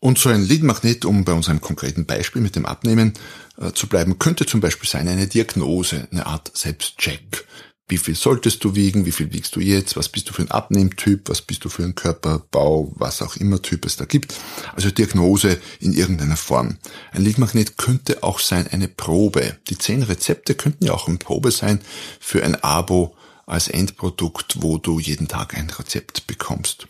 Und 0.00 0.18
so 0.18 0.28
ein 0.28 0.44
Leadmagnet, 0.44 1.04
um 1.04 1.24
bei 1.24 1.32
unserem 1.32 1.60
konkreten 1.60 2.06
Beispiel 2.06 2.40
mit 2.40 2.54
dem 2.54 2.66
Abnehmen 2.66 3.14
äh, 3.56 3.72
zu 3.72 3.88
bleiben, 3.88 4.18
könnte 4.18 4.46
zum 4.46 4.60
Beispiel 4.60 4.88
sein 4.88 5.08
eine 5.08 5.26
Diagnose, 5.26 6.06
eine 6.12 6.26
Art 6.26 6.56
Selbstcheck. 6.56 7.44
Wie 7.88 7.98
viel 7.98 8.14
solltest 8.14 8.62
du 8.64 8.74
wiegen? 8.74 9.06
Wie 9.06 9.12
viel 9.12 9.32
wiegst 9.32 9.56
du 9.56 9.60
jetzt? 9.60 9.96
Was 9.96 10.10
bist 10.10 10.28
du 10.28 10.34
für 10.34 10.42
ein 10.42 10.50
Abnehmtyp? 10.50 11.30
Was 11.30 11.40
bist 11.40 11.64
du 11.64 11.70
für 11.70 11.84
ein 11.84 11.94
Körperbau? 11.94 12.92
Was 12.96 13.22
auch 13.22 13.36
immer 13.36 13.62
Typ 13.62 13.86
es 13.86 13.96
da 13.96 14.04
gibt. 14.04 14.34
Also 14.74 14.90
Diagnose 14.90 15.58
in 15.80 15.94
irgendeiner 15.94 16.36
Form. 16.36 16.76
Ein 17.12 17.24
Leadmagnet 17.24 17.78
könnte 17.78 18.22
auch 18.22 18.40
sein 18.40 18.66
eine 18.66 18.88
Probe. 18.88 19.56
Die 19.70 19.78
zehn 19.78 20.02
Rezepte 20.02 20.54
könnten 20.54 20.84
ja 20.84 20.92
auch 20.92 21.08
eine 21.08 21.16
Probe 21.16 21.50
sein 21.50 21.80
für 22.20 22.44
ein 22.44 22.62
Abo 22.62 23.16
als 23.46 23.68
Endprodukt, 23.68 24.62
wo 24.62 24.76
du 24.76 24.98
jeden 24.98 25.26
Tag 25.26 25.56
ein 25.56 25.70
Rezept 25.70 26.26
bekommst. 26.26 26.86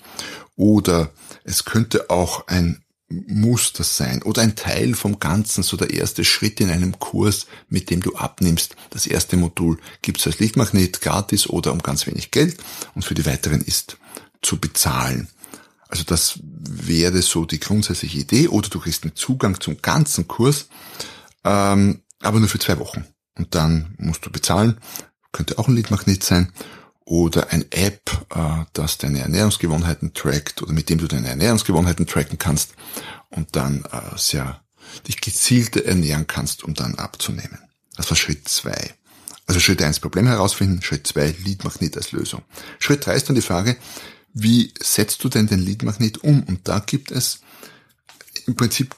Oder 0.57 1.13
es 1.45 1.65
könnte 1.65 2.11
auch 2.11 2.49
ein 2.49 2.83
muss 3.11 3.73
das 3.73 3.97
sein 3.97 4.23
oder 4.23 4.43
ein 4.43 4.55
Teil 4.55 4.95
vom 4.95 5.19
Ganzen, 5.19 5.63
so 5.63 5.77
der 5.77 5.91
erste 5.91 6.25
Schritt 6.25 6.61
in 6.61 6.71
einem 6.71 6.99
Kurs, 6.99 7.47
mit 7.69 7.91
dem 7.91 8.03
du 8.03 8.15
abnimmst. 8.15 8.77
Das 8.91 9.07
erste 9.07 9.37
Modul 9.37 9.79
gibt's 10.03 10.27
als 10.27 10.39
Lichtmagnet 10.39 11.01
gratis 11.01 11.47
oder 11.47 11.73
um 11.73 11.81
ganz 11.81 12.07
wenig 12.07 12.31
Geld 12.31 12.59
und 12.95 13.05
für 13.05 13.15
die 13.15 13.25
weiteren 13.25 13.63
ist 13.63 13.97
zu 14.43 14.59
bezahlen. 14.59 15.29
Also 15.89 16.05
das 16.05 16.39
wäre 16.43 17.23
so 17.23 17.47
die 17.47 17.61
grundsätzliche 17.61 18.19
Idee 18.19 18.49
oder 18.49 18.69
du 18.69 18.79
kriegst 18.79 19.05
einen 19.05 19.17
Zugang 19.17 19.59
zum 19.59 19.81
ganzen 19.81 20.29
Kurs, 20.29 20.69
ähm, 21.45 22.03
aber 22.21 22.41
nur 22.41 22.49
für 22.49 22.59
zwei 22.59 22.79
Wochen 22.79 23.07
und 23.37 23.55
dann 23.55 23.95
musst 23.97 24.27
du 24.27 24.31
bezahlen. 24.31 24.79
Könnte 25.33 25.59
auch 25.59 25.69
ein 25.69 25.77
Lichtmagnet 25.77 26.23
sein 26.23 26.53
oder 27.09 27.51
ein 27.53 27.65
App, 27.71 28.11
äh, 28.35 28.65
das 28.75 28.99
deine 28.99 29.21
Ernährungsgewohnheiten 29.21 30.13
trackt 30.13 30.63
oder 30.63 30.73
mit 30.73 30.91
dem 30.91 30.99
du 30.99 31.09
deine 31.09 31.29
Ernährungsgewohnheiten 31.29 32.07
tracken 32.07 32.37
kannst 32.37 32.75
und 33.31 33.57
dann 33.57 33.85
äh, 33.91 34.17
sehr 34.19 34.61
dich 35.07 35.21
gezielt 35.21 35.77
ernähren 35.77 36.27
kannst, 36.27 36.65
um 36.65 36.75
dann 36.75 36.97
abzunehmen. 36.97 37.59
Das 37.97 38.11
war 38.11 38.17
Schritt 38.17 38.47
zwei. 38.49 38.95
Also 39.47 39.59
Schritt 39.59 39.81
eins 39.83 40.01
Problem 40.01 40.27
herausfinden, 40.27 40.83
Schritt 40.83 41.07
zwei 41.07 41.35
Leadmagnet 41.45 41.97
als 41.97 42.13
Lösung. 42.13 42.43
Schritt 42.79 43.07
drei 43.07 43.15
ist 43.15 43.29
dann 43.29 43.37
die 43.37 43.43
Frage, 43.43 43.79
wie 44.35 44.75
setzt 44.79 45.25
du 45.25 45.31
denn 45.31 45.47
den 45.47 45.61
Leadmagnet 45.61 46.19
um? 46.19 46.43
Und 46.43 46.69
da 46.69 46.79
gibt 46.79 47.11
es 47.11 47.41
im 48.47 48.55
Prinzip 48.55 48.95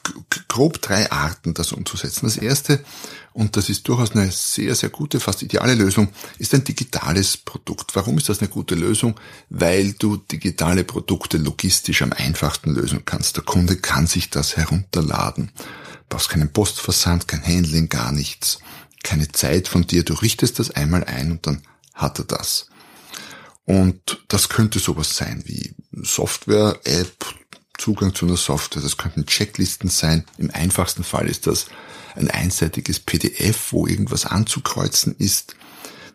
grob 0.51 0.81
drei 0.81 1.09
Arten, 1.09 1.53
das 1.53 1.71
umzusetzen. 1.71 2.25
Das 2.25 2.35
erste, 2.35 2.83
und 3.31 3.55
das 3.55 3.69
ist 3.69 3.87
durchaus 3.87 4.11
eine 4.11 4.29
sehr, 4.31 4.75
sehr 4.75 4.89
gute, 4.89 5.21
fast 5.21 5.41
ideale 5.43 5.75
Lösung, 5.75 6.09
ist 6.39 6.53
ein 6.53 6.65
digitales 6.65 7.37
Produkt. 7.37 7.95
Warum 7.95 8.17
ist 8.17 8.27
das 8.27 8.39
eine 8.39 8.49
gute 8.49 8.75
Lösung? 8.75 9.17
Weil 9.49 9.93
du 9.93 10.17
digitale 10.17 10.83
Produkte 10.83 11.37
logistisch 11.37 12.01
am 12.01 12.11
einfachsten 12.11 12.75
lösen 12.75 13.05
kannst. 13.05 13.37
Der 13.37 13.45
Kunde 13.45 13.77
kann 13.77 14.07
sich 14.07 14.29
das 14.29 14.57
herunterladen. 14.57 15.51
Du 15.55 15.63
brauchst 16.09 16.27
keinen 16.27 16.51
Postversand, 16.51 17.29
kein 17.29 17.45
Handling, 17.45 17.87
gar 17.87 18.11
nichts. 18.11 18.59
Keine 19.03 19.29
Zeit 19.29 19.69
von 19.69 19.87
dir. 19.87 20.03
Du 20.03 20.15
richtest 20.15 20.59
das 20.59 20.71
einmal 20.71 21.05
ein 21.05 21.31
und 21.31 21.47
dann 21.47 21.61
hat 21.93 22.19
er 22.19 22.25
das. 22.25 22.67
Und 23.63 24.21
das 24.27 24.49
könnte 24.49 24.79
sowas 24.79 25.15
sein 25.15 25.43
wie 25.45 25.73
Software, 26.03 26.77
App, 26.83 27.25
Zugang 27.81 28.13
zu 28.13 28.27
einer 28.27 28.37
Software. 28.37 28.83
Das 28.83 28.97
könnten 28.97 29.25
Checklisten 29.25 29.89
sein. 29.89 30.23
Im 30.37 30.51
einfachsten 30.51 31.03
Fall 31.03 31.27
ist 31.27 31.47
das 31.47 31.65
ein 32.15 32.29
einseitiges 32.29 32.99
PDF, 32.99 33.71
wo 33.71 33.87
irgendwas 33.87 34.25
anzukreuzen 34.25 35.15
ist. 35.17 35.55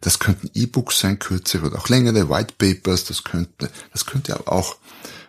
Das 0.01 0.21
könnten 0.21 0.51
E-Books 0.55 1.01
sein, 1.01 1.19
kürzere 1.19 1.67
oder 1.67 1.79
auch 1.79 1.89
längere, 1.89 2.31
White 2.31 2.55
Papers. 2.57 3.05
Das 3.05 3.25
könnte, 3.25 3.69
das 3.93 4.07
könnte 4.07 4.35
aber 4.35 4.53
auch, 4.53 4.77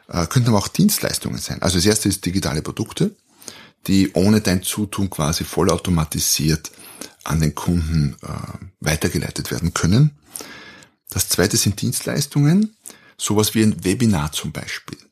äh, 0.10 0.28
könnten 0.28 0.50
aber 0.50 0.60
auch 0.60 0.68
Dienstleistungen 0.68 1.40
sein. 1.40 1.62
Also 1.64 1.78
das 1.78 1.86
erste 1.86 2.08
ist 2.08 2.26
digitale 2.26 2.62
Produkte, 2.62 3.16
die 3.88 4.12
ohne 4.14 4.42
dein 4.42 4.62
Zutun 4.62 5.10
quasi 5.10 5.44
vollautomatisiert 5.44 6.72
an 7.24 7.40
den 7.40 7.56
Kunden 7.56 8.16
äh, 8.22 8.28
weitergeleitet 8.80 9.50
werden 9.50 9.74
können. 9.74 10.12
Das 11.10 11.30
zweite 11.30 11.58
sind 11.58 11.82
Dienstleistungen, 11.82 12.76
sowas 13.18 13.56
wie 13.56 13.64
ein 13.64 13.84
Webinar 13.84 14.32
zum 14.34 14.52
Beispiel. 14.52 15.07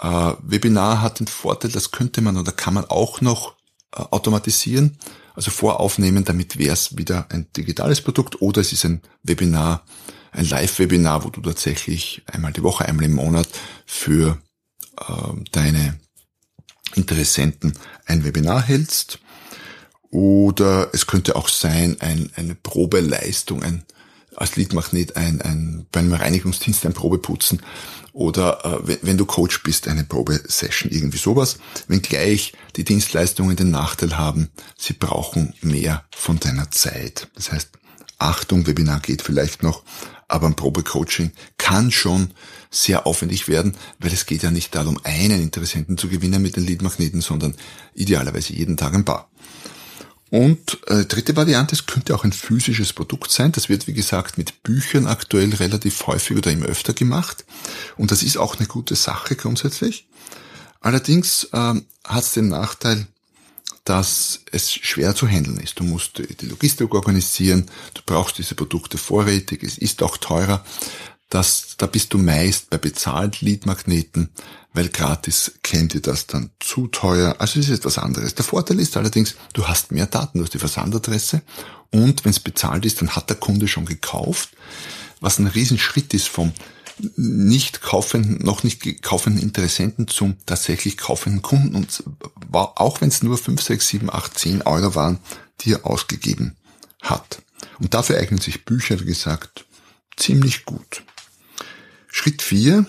Äh, 0.00 0.32
Webinar 0.42 1.02
hat 1.02 1.20
den 1.20 1.26
Vorteil, 1.26 1.70
das 1.70 1.90
könnte 1.90 2.22
man 2.22 2.36
oder 2.36 2.52
kann 2.52 2.74
man 2.74 2.86
auch 2.86 3.20
noch 3.20 3.54
äh, 3.94 4.00
automatisieren, 4.00 4.98
also 5.34 5.50
voraufnehmen, 5.50 6.24
damit 6.24 6.58
wäre 6.58 6.72
es 6.72 6.96
wieder 6.96 7.26
ein 7.30 7.46
digitales 7.56 8.00
Produkt 8.00 8.40
oder 8.40 8.60
es 8.60 8.72
ist 8.72 8.84
ein 8.84 9.02
Webinar, 9.22 9.84
ein 10.32 10.46
Live-Webinar, 10.46 11.24
wo 11.24 11.30
du 11.30 11.40
tatsächlich 11.40 12.22
einmal 12.26 12.52
die 12.52 12.62
Woche, 12.62 12.86
einmal 12.86 13.04
im 13.04 13.14
Monat 13.14 13.48
für 13.84 14.38
äh, 14.98 15.04
deine 15.52 16.00
Interessenten 16.94 17.74
ein 18.06 18.24
Webinar 18.24 18.62
hältst. 18.62 19.18
Oder 20.10 20.90
es 20.92 21.06
könnte 21.06 21.36
auch 21.36 21.48
sein, 21.48 21.96
ein, 22.00 22.30
eine 22.34 22.54
Probeleistung, 22.54 23.62
ein, 23.62 23.84
als 24.36 24.56
Leadmagnet 24.56 25.16
ein, 25.16 25.40
ein, 25.40 25.86
bei 25.92 26.00
einem 26.00 26.12
Reinigungsdienst 26.12 26.86
ein 26.86 26.92
Probeputzen 26.92 27.62
oder 28.12 28.64
äh, 28.86 28.98
wenn 29.02 29.18
du 29.18 29.24
Coach 29.24 29.62
bist, 29.62 29.88
eine 29.88 30.04
Probesession, 30.04 30.90
irgendwie 30.90 31.18
sowas. 31.18 31.58
Wenngleich 31.88 32.52
die 32.76 32.84
Dienstleistungen 32.84 33.56
den 33.56 33.70
Nachteil 33.70 34.18
haben, 34.18 34.50
sie 34.76 34.94
brauchen 34.94 35.54
mehr 35.62 36.04
von 36.14 36.40
deiner 36.40 36.70
Zeit. 36.70 37.28
Das 37.34 37.52
heißt, 37.52 37.70
Achtung, 38.18 38.66
Webinar 38.66 39.00
geht 39.00 39.22
vielleicht 39.22 39.62
noch, 39.62 39.82
aber 40.28 40.46
ein 40.46 40.54
Probecoaching 40.54 41.32
kann 41.56 41.90
schon 41.90 42.32
sehr 42.70 43.06
aufwendig 43.06 43.48
werden, 43.48 43.76
weil 43.98 44.12
es 44.12 44.26
geht 44.26 44.42
ja 44.42 44.50
nicht 44.50 44.74
darum, 44.74 45.00
einen 45.02 45.42
Interessenten 45.42 45.98
zu 45.98 46.08
gewinnen 46.08 46.42
mit 46.42 46.56
den 46.56 46.66
Leadmagneten, 46.66 47.20
sondern 47.20 47.56
idealerweise 47.94 48.52
jeden 48.52 48.76
Tag 48.76 48.94
ein 48.94 49.04
paar. 49.04 49.29
Und 50.30 50.78
äh, 50.86 51.04
dritte 51.04 51.34
Variante, 51.34 51.74
es 51.74 51.86
könnte 51.86 52.14
auch 52.14 52.22
ein 52.22 52.32
physisches 52.32 52.92
Produkt 52.92 53.32
sein. 53.32 53.50
Das 53.50 53.68
wird, 53.68 53.88
wie 53.88 53.92
gesagt, 53.92 54.38
mit 54.38 54.62
Büchern 54.62 55.06
aktuell 55.06 55.52
relativ 55.54 56.06
häufig 56.06 56.36
oder 56.36 56.52
immer 56.52 56.66
öfter 56.66 56.92
gemacht. 56.92 57.44
Und 57.96 58.12
das 58.12 58.22
ist 58.22 58.36
auch 58.36 58.56
eine 58.56 58.68
gute 58.68 58.94
Sache 58.94 59.34
grundsätzlich. 59.34 60.06
Allerdings 60.80 61.48
ähm, 61.52 61.84
hat 62.04 62.24
es 62.24 62.32
den 62.32 62.48
Nachteil, 62.48 63.06
dass 63.84 64.40
es 64.52 64.72
schwer 64.72 65.16
zu 65.16 65.26
handeln 65.26 65.58
ist. 65.58 65.80
Du 65.80 65.84
musst 65.84 66.18
die 66.18 66.46
Logistik 66.46 66.94
organisieren, 66.94 67.66
du 67.94 68.02
brauchst 68.06 68.38
diese 68.38 68.54
Produkte 68.54 68.98
vorrätig, 68.98 69.64
es 69.64 69.78
ist 69.78 70.02
auch 70.02 70.16
teurer. 70.16 70.64
Das, 71.30 71.76
da 71.78 71.86
bist 71.86 72.12
du 72.12 72.18
meist 72.18 72.70
bei 72.70 72.78
bezahlt 72.78 73.40
Leadmagneten 73.40 74.30
weil 74.72 74.88
gratis 74.88 75.52
kennt 75.62 75.94
ihr 75.94 76.02
das 76.02 76.26
dann 76.26 76.50
zu 76.60 76.86
teuer. 76.86 77.36
Also 77.38 77.58
es 77.58 77.68
ist 77.68 77.78
etwas 77.78 77.98
anderes. 77.98 78.34
Der 78.34 78.44
Vorteil 78.44 78.78
ist 78.78 78.96
allerdings, 78.96 79.34
du 79.52 79.66
hast 79.66 79.90
mehr 79.92 80.06
Daten, 80.06 80.38
du 80.38 80.44
hast 80.44 80.54
die 80.54 80.58
Versandadresse 80.58 81.42
und 81.90 82.24
wenn 82.24 82.30
es 82.30 82.40
bezahlt 82.40 82.84
ist, 82.84 83.00
dann 83.00 83.10
hat 83.10 83.28
der 83.30 83.36
Kunde 83.36 83.66
schon 83.66 83.86
gekauft, 83.86 84.50
was 85.20 85.38
ein 85.38 85.48
Riesenschritt 85.48 86.14
ist 86.14 86.28
vom 86.28 86.52
nicht 87.16 87.80
kaufenden, 87.80 88.44
noch 88.44 88.62
nicht 88.62 89.02
kaufenden 89.02 89.42
Interessenten 89.42 90.06
zum 90.06 90.36
tatsächlich 90.44 90.98
kaufenden 90.98 91.40
Kunden 91.40 91.74
und 91.74 92.04
auch 92.52 93.00
wenn 93.00 93.08
es 93.08 93.22
nur 93.22 93.38
5, 93.38 93.60
6, 93.60 93.88
7, 93.88 94.10
8, 94.12 94.38
10 94.38 94.62
Euro 94.62 94.94
waren, 94.94 95.18
die 95.62 95.72
er 95.72 95.86
ausgegeben 95.86 96.56
hat. 97.00 97.40
Und 97.78 97.94
dafür 97.94 98.18
eignen 98.18 98.38
sich 98.38 98.66
Bücher, 98.66 99.00
wie 99.00 99.06
gesagt, 99.06 99.64
ziemlich 100.16 100.66
gut. 100.66 101.02
Schritt 102.10 102.42
4 102.42 102.86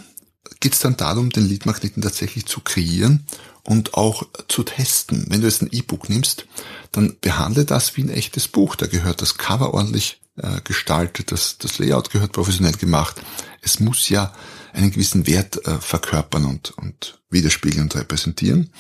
geht 0.59 0.73
es 0.73 0.79
dann 0.79 0.97
darum, 0.97 1.29
den 1.29 1.47
Leadmagneten 1.47 2.01
tatsächlich 2.01 2.45
zu 2.45 2.59
kreieren 2.61 3.25
und 3.63 3.93
auch 3.93 4.23
zu 4.47 4.63
testen. 4.63 5.25
Wenn 5.29 5.41
du 5.41 5.47
jetzt 5.47 5.61
ein 5.61 5.69
E-Book 5.71 6.09
nimmst, 6.09 6.45
dann 6.91 7.15
behandle 7.21 7.65
das 7.65 7.95
wie 7.97 8.03
ein 8.03 8.09
echtes 8.09 8.47
Buch. 8.47 8.75
Da 8.75 8.87
gehört 8.87 9.21
das 9.21 9.37
Cover 9.37 9.73
ordentlich 9.73 10.21
äh, 10.37 10.61
gestaltet, 10.63 11.31
das, 11.31 11.57
das 11.57 11.79
Layout 11.79 12.09
gehört 12.09 12.31
professionell 12.31 12.73
gemacht. 12.73 13.21
Es 13.61 13.79
muss 13.79 14.09
ja 14.09 14.33
einen 14.73 14.91
gewissen 14.91 15.27
Wert 15.27 15.65
äh, 15.65 15.79
verkörpern 15.79 16.45
und, 16.45 16.71
und 16.77 17.19
widerspiegeln 17.29 17.83
und 17.83 17.95
repräsentieren. 17.95 18.71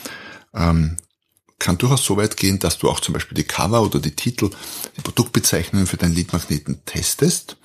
Ähm, 0.53 0.97
kann 1.59 1.77
durchaus 1.77 2.03
so 2.03 2.17
weit 2.17 2.37
gehen, 2.37 2.57
dass 2.57 2.79
du 2.79 2.89
auch 2.89 2.99
zum 2.99 3.13
Beispiel 3.13 3.35
die 3.35 3.43
Cover 3.43 3.83
oder 3.83 3.99
die 3.99 4.15
Titel, 4.15 4.49
die 4.97 5.01
Produktbezeichnungen 5.01 5.85
für 5.85 5.97
deinen 5.97 6.15
Leadmagneten 6.15 6.83
testest 6.85 7.57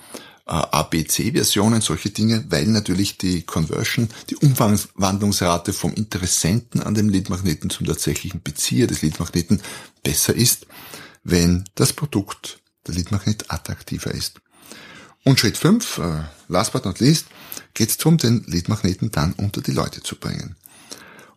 ABC-Versionen, 0.47 1.81
solche 1.81 2.11
Dinge, 2.11 2.45
weil 2.49 2.67
natürlich 2.67 3.19
die 3.19 3.43
Conversion, 3.43 4.09
die 4.31 4.37
Umwandlungsrate 4.37 5.73
vom 5.73 5.93
Interessenten 5.95 6.81
an 6.81 6.95
dem 6.95 7.09
Leadmagneten 7.09 7.69
zum 7.69 7.87
tatsächlichen 7.87 8.43
Bezieher 8.43 8.87
des 8.87 9.03
Leadmagneten 9.03 9.61
besser 10.05 10.35
ist, 10.35 10.67
wenn 11.25 11.65
das 11.75 11.93
Produkt, 11.93 12.61
der 12.87 12.95
Leadmagnet, 12.95 13.51
attraktiver 13.51 14.13
ist. 14.13 14.41
Und 15.25 15.41
Schritt 15.41 15.57
5, 15.57 15.99
äh, 15.99 16.23
last 16.47 16.73
but 16.73 16.85
not 16.85 17.01
least, 17.01 17.27
geht 17.75 17.91
es 17.91 17.97
darum, 17.97 18.17
den 18.17 18.45
Leadmagneten 18.47 19.11
dann 19.11 19.33
unter 19.33 19.61
die 19.61 19.73
Leute 19.73 20.01
zu 20.01 20.15
bringen. 20.15 20.55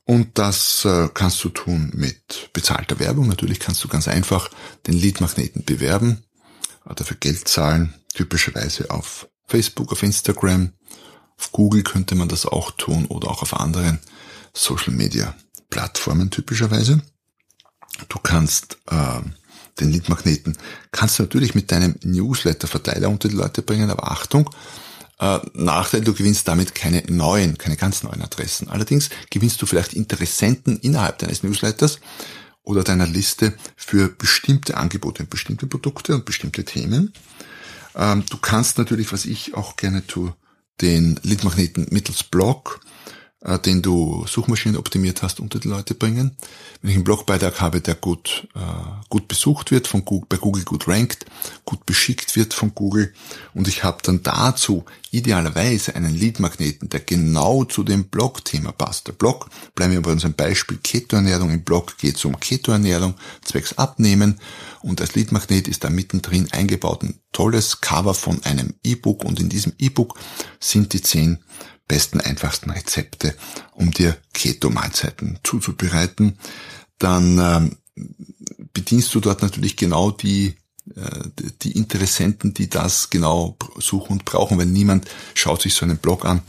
Und 0.05 0.37
das 0.37 0.85
äh, 0.85 1.09
kannst 1.13 1.43
du 1.43 1.49
tun 1.49 1.91
mit 1.95 2.49
bezahlter 2.53 2.99
Werbung. 2.99 3.27
Natürlich 3.27 3.59
kannst 3.59 3.83
du 3.83 3.87
ganz 3.87 4.07
einfach 4.07 4.49
den 4.85 4.93
Leadmagneten 4.93 5.65
bewerben, 5.65 6.23
äh, 6.23 6.28
dafür 6.85 7.17
Geld 7.19 7.47
zahlen, 7.47 7.93
typischerweise 8.13 8.89
auf 8.91 9.27
Facebook, 9.47 9.91
auf 9.91 10.03
Instagram, 10.03 10.73
auf 11.37 11.51
Google 11.51 11.83
könnte 11.83 12.15
man 12.15 12.29
das 12.29 12.45
auch 12.45 12.71
tun 12.71 13.05
oder 13.05 13.29
auch 13.29 13.41
auf 13.41 13.59
anderen 13.59 13.99
Social 14.53 14.93
Media 14.93 15.35
Plattformen 15.69 16.31
typischerweise. 16.31 17.01
Du 18.07 18.19
kannst 18.19 18.77
äh, 18.89 19.21
den 19.79 19.91
Leadmagneten 19.91 20.57
kannst 20.91 21.19
du 21.19 21.23
natürlich 21.23 21.55
mit 21.55 21.71
deinem 21.71 21.95
Newsletter-Verteiler 22.03 23.09
unter 23.09 23.29
die 23.29 23.35
Leute 23.35 23.61
bringen, 23.61 23.89
aber 23.89 24.11
Achtung, 24.11 24.49
äh, 25.19 25.39
Nachteil, 25.53 26.01
du 26.01 26.13
gewinnst 26.13 26.47
damit 26.47 26.75
keine 26.75 27.03
neuen, 27.07 27.57
keine 27.57 27.77
ganz 27.77 28.03
neuen 28.03 28.21
Adressen. 28.21 28.69
Allerdings 28.69 29.09
gewinnst 29.29 29.61
du 29.61 29.65
vielleicht 29.65 29.93
Interessenten 29.93 30.79
innerhalb 30.79 31.19
deines 31.19 31.43
Newsletters 31.43 31.99
oder 32.63 32.83
deiner 32.83 33.07
Liste 33.07 33.53
für 33.75 34.09
bestimmte 34.09 34.77
Angebote, 34.77 35.23
bestimmte 35.25 35.67
Produkte 35.67 36.15
und 36.15 36.25
bestimmte 36.25 36.65
Themen. 36.65 37.13
Ähm, 37.95 38.23
du 38.29 38.37
kannst 38.37 38.77
natürlich, 38.77 39.11
was 39.11 39.25
ich 39.25 39.55
auch 39.55 39.75
gerne 39.75 40.05
tue, 40.05 40.33
den 40.81 41.19
Leadmagneten 41.23 41.87
mittels 41.91 42.23
Blog 42.23 42.79
äh, 43.41 43.57
den 43.57 43.81
du 43.81 44.25
Suchmaschinen 44.27 44.77
optimiert 44.77 45.23
hast, 45.23 45.39
unter 45.39 45.59
die 45.59 45.69
Leute 45.69 45.95
bringen. 45.95 46.35
Wenn 46.81 46.91
ich 46.91 46.95
einen 46.97 47.05
Blogbeitrag 47.05 47.61
habe, 47.61 47.81
der 47.81 47.95
gut, 47.95 48.47
äh, 48.55 48.59
gut 49.09 49.27
besucht 49.27 49.71
wird, 49.71 49.87
von 49.87 50.03
Google, 50.03 50.27
bei 50.29 50.37
Google 50.37 50.63
gut 50.63 50.87
rankt, 50.87 51.25
gut 51.63 51.85
beschickt 51.85 52.35
wird 52.35 52.53
von 52.53 52.75
Google 52.75 53.13
und 53.53 53.67
ich 53.67 53.83
habe 53.83 53.99
dann 54.03 54.23
dazu 54.23 54.83
idealerweise 55.11 55.95
einen 55.95 56.15
Leadmagneten, 56.15 56.89
der 56.89 56.99
genau 56.99 57.63
zu 57.63 57.83
dem 57.83 58.05
Blog-Thema 58.05 58.71
passt. 58.73 59.07
Der 59.07 59.13
Blog, 59.13 59.49
bleiben 59.73 59.93
wir 59.93 60.01
bei 60.01 60.11
unserem 60.11 60.33
Beispiel 60.33 60.77
Ketoernährung, 60.77 61.49
im 61.51 61.63
Blog 61.63 61.97
geht 61.97 62.17
es 62.17 62.25
um 62.25 62.39
Ketoernährung, 62.39 63.15
zwecks 63.43 63.77
Abnehmen 63.77 64.39
und 64.81 65.01
als 65.01 65.15
Leadmagnet 65.15 65.67
ist 65.67 65.83
da 65.83 65.89
mittendrin 65.89 66.51
eingebaut 66.51 67.03
ein 67.03 67.19
tolles 67.31 67.81
Cover 67.81 68.13
von 68.13 68.43
einem 68.43 68.73
E-Book 68.83 69.23
und 69.23 69.39
in 69.39 69.49
diesem 69.49 69.73
E-Book 69.77 70.19
sind 70.59 70.93
die 70.93 71.01
zehn 71.01 71.39
besten, 71.89 72.21
einfachsten 72.21 72.69
Rezepte, 72.69 73.35
um 73.73 73.91
dir 73.91 74.15
Keto-Mahlzeiten 74.33 75.39
zuzubereiten, 75.43 76.39
dann 76.99 77.37
ähm, 77.37 77.77
bedienst 78.71 79.13
du 79.13 79.19
dort 79.19 79.41
natürlich 79.41 79.75
genau 79.75 80.11
die 80.11 80.55
äh, 80.95 81.49
die 81.61 81.73
Interessenten, 81.73 82.53
die 82.53 82.69
das 82.69 83.09
genau 83.09 83.57
suchen 83.77 84.13
und 84.13 84.25
brauchen, 84.25 84.57
weil 84.57 84.65
niemand 84.65 85.09
schaut 85.33 85.61
sich 85.61 85.73
so 85.73 85.85
einen 85.85 85.97
Blog 85.97 86.25
an, 86.25 86.41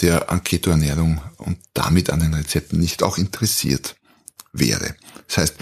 der 0.00 0.30
an 0.30 0.42
Ketoernährung 0.42 1.20
und 1.38 1.58
damit 1.74 2.10
an 2.10 2.20
den 2.20 2.34
Rezepten 2.34 2.80
nicht 2.80 3.02
auch 3.02 3.18
interessiert 3.18 3.96
wäre. 4.52 4.96
Das 5.28 5.38
heißt, 5.38 5.56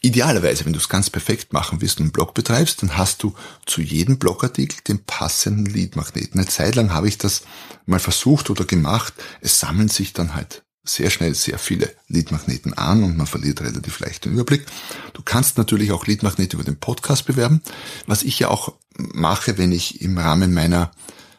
Idealerweise, 0.00 0.64
wenn 0.64 0.72
du 0.72 0.78
es 0.78 0.88
ganz 0.88 1.10
perfekt 1.10 1.52
machen 1.52 1.80
willst 1.80 1.98
und 1.98 2.04
einen 2.04 2.12
Blog 2.12 2.32
betreibst, 2.32 2.82
dann 2.82 2.96
hast 2.96 3.22
du 3.22 3.34
zu 3.66 3.80
jedem 3.80 4.18
Blogartikel 4.18 4.78
den 4.86 5.04
passenden 5.04 5.66
Leadmagneten. 5.66 6.38
Eine 6.38 6.48
Zeit 6.48 6.76
lang 6.76 6.92
habe 6.92 7.08
ich 7.08 7.18
das 7.18 7.42
mal 7.84 7.98
versucht 7.98 8.48
oder 8.48 8.64
gemacht. 8.64 9.12
Es 9.40 9.58
sammeln 9.58 9.88
sich 9.88 10.12
dann 10.12 10.36
halt 10.36 10.62
sehr 10.84 11.10
schnell 11.10 11.34
sehr 11.34 11.58
viele 11.58 11.94
Leadmagneten 12.06 12.74
an 12.74 13.02
und 13.02 13.16
man 13.16 13.26
verliert 13.26 13.60
relativ 13.60 13.98
leicht 13.98 14.24
den 14.24 14.32
Überblick. 14.32 14.66
Du 15.12 15.22
kannst 15.22 15.58
natürlich 15.58 15.90
auch 15.90 16.06
Leadmagnete 16.06 16.56
über 16.56 16.64
den 16.64 16.78
Podcast 16.78 17.26
bewerben, 17.26 17.60
was 18.06 18.22
ich 18.22 18.38
ja 18.38 18.48
auch 18.48 18.74
mache, 18.96 19.58
wenn 19.58 19.72
ich 19.72 20.00
im 20.00 20.16
Rahmen 20.16 20.54
meiner 20.54 20.92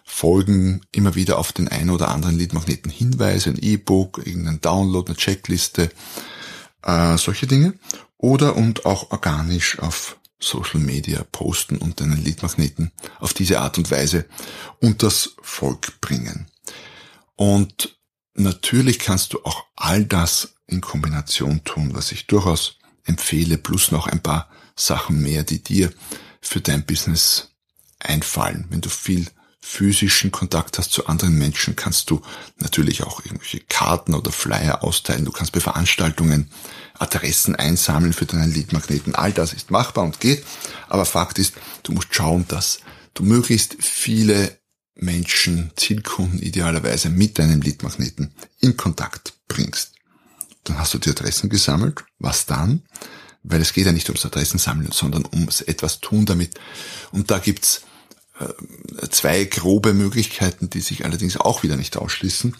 Folgen 0.04 0.82
immer 0.92 1.16
wieder 1.16 1.38
auf 1.38 1.54
den 1.54 1.68
einen 1.68 1.92
oder 1.92 2.10
anderen 2.10 2.38
Leadmagneten 2.38 2.92
hinweise, 2.92 3.52
ein 3.52 3.62
E-Book, 3.62 4.22
irgendein 4.26 4.60
Download, 4.60 5.08
eine 5.08 5.18
Checkliste, 5.18 5.92
äh, 6.84 7.18
solche 7.18 7.48
Dinge 7.48 7.74
oder 8.20 8.56
und 8.56 8.86
auch 8.86 9.10
organisch 9.12 9.80
auf 9.80 10.18
Social 10.40 10.80
Media 10.80 11.24
posten 11.32 11.78
und 11.78 12.00
deinen 12.00 12.24
Leadmagneten 12.24 12.92
auf 13.20 13.34
diese 13.34 13.60
Art 13.60 13.78
und 13.78 13.90
Weise 13.90 14.26
unters 14.80 15.36
Volk 15.42 16.00
bringen. 16.02 16.48
Und 17.36 17.98
natürlich 18.36 19.00
kannst 19.00 19.34
du 19.34 19.44
auch 19.44 19.66
all 19.76 20.06
das 20.06 20.54
in 20.68 20.82
Kombination 20.82 21.64
tun, 21.64 21.94
was 21.94 22.12
ich 22.12 22.28
durchaus 22.28 22.78
empfehle, 23.06 23.58
plus 23.58 23.92
noch 23.92 24.08
ein 24.08 24.22
paar 24.22 24.50
Sachen 24.76 25.22
mehr, 25.22 25.44
die 25.44 25.64
dir 25.64 25.92
für 26.42 26.62
dein 26.62 26.86
Business 26.86 27.50
einfallen. 28.00 28.66
Wenn 28.70 28.82
du 28.82 28.90
viel 28.90 29.28
physischen 29.62 30.32
Kontakt 30.32 30.78
hast 30.78 30.92
zu 30.92 31.08
anderen 31.08 31.38
Menschen, 31.38 31.76
kannst 31.76 32.10
du 32.10 32.22
natürlich 32.58 33.04
auch 33.04 33.24
irgendwelche 33.24 33.60
Karten 33.62 34.14
oder 34.14 34.32
Flyer 34.32 34.84
austeilen. 34.84 35.26
Du 35.26 35.32
kannst 35.32 35.52
bei 35.52 35.60
Veranstaltungen 35.60 36.50
Adressen 36.98 37.56
einsammeln 37.56 38.14
für 38.14 38.26
deinen 38.26 38.54
Leadmagneten. 38.54 39.16
All 39.16 39.32
das 39.32 39.54
ist 39.54 39.72
machbar 39.72 40.04
und 40.04 40.20
geht. 40.20 40.46
Aber 40.88 41.06
Fakt 41.06 41.40
ist, 41.40 41.54
du 41.84 41.94
musst 41.94 42.14
schauen, 42.14 42.46
dass 42.48 42.80
du 43.14 43.24
möglichst 43.24 43.78
viele 43.80 44.58
Menschen, 44.96 45.72
Zielkunden 45.76 46.40
idealerweise 46.40 47.10
mit 47.10 47.40
deinem 47.40 47.62
Leadmagneten 47.62 48.34
in 48.60 48.76
Kontakt 48.76 49.34
bringst. 49.48 49.94
Dann 50.66 50.78
hast 50.78 50.94
du 50.94 50.98
die 50.98 51.10
Adressen 51.10 51.50
gesammelt. 51.50 52.04
Was 52.20 52.46
dann? 52.46 52.84
Weil 53.44 53.62
es 53.62 53.72
geht 53.74 53.86
ja 53.86 53.94
nicht 53.94 54.10
ums 54.10 54.26
Adressensammeln, 54.26 54.92
sondern 54.92 55.26
ums 55.26 55.62
etwas 55.62 56.02
tun 56.02 56.26
damit. 56.26 56.60
Und 57.12 57.32
da 57.32 57.40
gibt's 57.40 57.84
zwei 59.10 59.44
grobe 59.46 59.94
Möglichkeiten, 59.94 60.70
die 60.70 60.82
sich 60.82 61.06
allerdings 61.06 61.38
auch 61.38 61.64
wieder 61.64 61.76
nicht 61.76 61.98
ausschließen. 61.98 62.56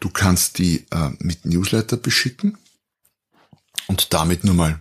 Du 0.00 0.10
kannst 0.10 0.58
die 0.58 0.86
äh, 0.90 1.10
mit 1.18 1.44
Newsletter 1.44 1.96
beschicken 1.96 2.56
und 3.88 4.12
damit 4.14 4.44
nur 4.44 4.54
mal 4.54 4.80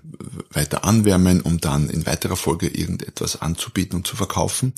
weiter 0.52 0.84
anwärmen, 0.84 1.42
um 1.42 1.60
dann 1.60 1.90
in 1.90 2.06
weiterer 2.06 2.36
Folge 2.36 2.68
irgendetwas 2.68 3.42
anzubieten 3.42 3.98
und 3.98 4.08
zu 4.08 4.16
verkaufen. 4.16 4.74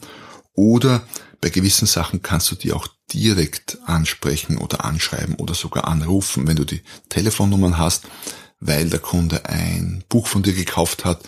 Oder 0.54 1.04
bei 1.42 1.50
gewissen 1.50 1.88
Sachen 1.88 2.22
kannst 2.22 2.52
du 2.52 2.56
die 2.56 2.74
auch 2.74 2.88
direkt 3.14 3.78
ansprechen 3.86 4.58
oder 4.58 4.86
anschreiben 4.86 5.36
oder 5.36 5.54
sogar 5.54 5.88
anrufen, 5.88 6.48
wenn 6.48 6.58
du 6.58 6.66
die 6.66 6.82
Telefonnummern 7.10 7.78
hast, 7.78 8.04
weil 8.60 8.90
der 8.90 9.00
Kunde 9.00 9.46
ein 9.46 10.04
Buch 10.10 10.28
von 10.28 10.44
dir 10.44 10.54
gekauft 10.54 11.06
hat, 11.06 11.24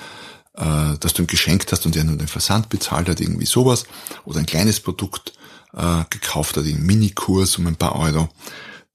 äh, 0.53 0.97
das 0.99 1.13
du 1.13 1.23
ihm 1.23 1.27
geschenkt 1.27 1.71
hast 1.71 1.85
und 1.85 1.95
er 1.95 2.03
nur 2.03 2.17
den 2.17 2.27
Versand 2.27 2.69
bezahlt 2.69 3.09
hat, 3.09 3.19
irgendwie 3.19 3.45
sowas, 3.45 3.85
oder 4.25 4.39
ein 4.39 4.45
kleines 4.45 4.79
Produkt 4.79 5.33
äh, 5.73 6.03
gekauft 6.09 6.57
hat, 6.57 6.65
einen 6.65 6.85
Minikurs 6.85 7.57
um 7.57 7.67
ein 7.67 7.75
paar 7.75 7.95
Euro 7.95 8.29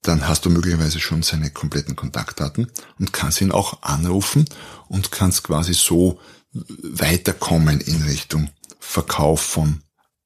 dann 0.07 0.27
hast 0.27 0.45
du 0.45 0.49
möglicherweise 0.49 0.99
schon 0.99 1.23
seine 1.23 1.49
kompletten 1.49 1.95
Kontaktdaten 1.95 2.71
und 2.99 3.13
kannst 3.13 3.41
ihn 3.41 3.51
auch 3.51 3.81
anrufen 3.83 4.45
und 4.87 5.11
kannst 5.11 5.43
quasi 5.43 5.73
so 5.73 6.19
weiterkommen 6.53 7.81
in 7.81 8.03
Richtung 8.03 8.49
Verkauf 8.79 9.41
von 9.41 9.81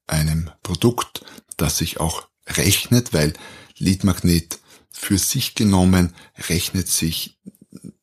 einem 0.07 0.51
Produkt, 0.61 1.25
das 1.57 1.77
sich 1.77 1.99
auch 1.99 2.27
rechnet, 2.47 3.13
weil 3.13 3.33
Leadmagnet 3.77 4.59
für 4.91 5.17
sich 5.17 5.55
genommen 5.55 6.13
rechnet 6.49 6.87
sich 6.87 7.39